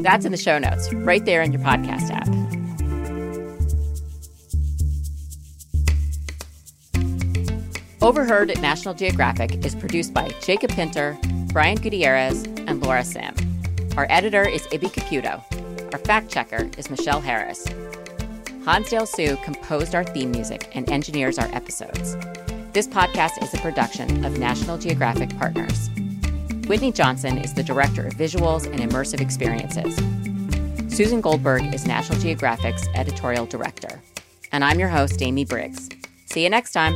That's 0.01 0.23
in 0.23 0.31
the 0.31 0.37
show 0.37 0.57
notes, 0.57 0.91
right 0.93 1.25
there 1.25 1.41
in 1.41 1.51
your 1.51 1.61
podcast 1.61 2.09
app. 2.09 2.29
Overheard 8.01 8.49
at 8.51 8.61
National 8.61 8.93
Geographic 8.93 9.65
is 9.65 9.75
produced 9.75 10.13
by 10.13 10.29
Jacob 10.41 10.71
Pinter, 10.71 11.17
Brian 11.51 11.75
Gutierrez, 11.75 12.45
and 12.67 12.81
Laura 12.81 13.03
Sim. 13.03 13.35
Our 13.97 14.07
editor 14.09 14.47
is 14.47 14.61
Ibby 14.67 14.93
Caputo. 14.93 15.43
Our 15.91 15.99
fact 15.99 16.31
checker 16.31 16.69
is 16.77 16.89
Michelle 16.89 17.19
Harris. 17.19 17.67
Hansdale 18.65 19.07
Hsu 19.07 19.37
composed 19.37 19.95
our 19.95 20.03
theme 20.03 20.29
music 20.29 20.69
and 20.75 20.87
engineers 20.91 21.39
our 21.39 21.47
episodes. 21.47 22.15
This 22.73 22.87
podcast 22.87 23.41
is 23.41 23.51
a 23.55 23.57
production 23.57 24.23
of 24.23 24.37
National 24.37 24.77
Geographic 24.77 25.35
Partners. 25.35 25.89
Whitney 26.67 26.91
Johnson 26.91 27.39
is 27.39 27.55
the 27.55 27.63
director 27.63 28.05
of 28.05 28.13
visuals 28.13 28.71
and 28.71 28.79
immersive 28.79 29.19
experiences. 29.19 29.95
Susan 30.95 31.21
Goldberg 31.21 31.73
is 31.73 31.87
National 31.87 32.19
Geographic's 32.19 32.87
editorial 32.93 33.47
director. 33.47 33.99
And 34.51 34.63
I'm 34.63 34.79
your 34.79 34.89
host, 34.89 35.23
Amy 35.23 35.43
Briggs. 35.43 35.89
See 36.25 36.43
you 36.43 36.49
next 36.49 36.71
time. 36.71 36.95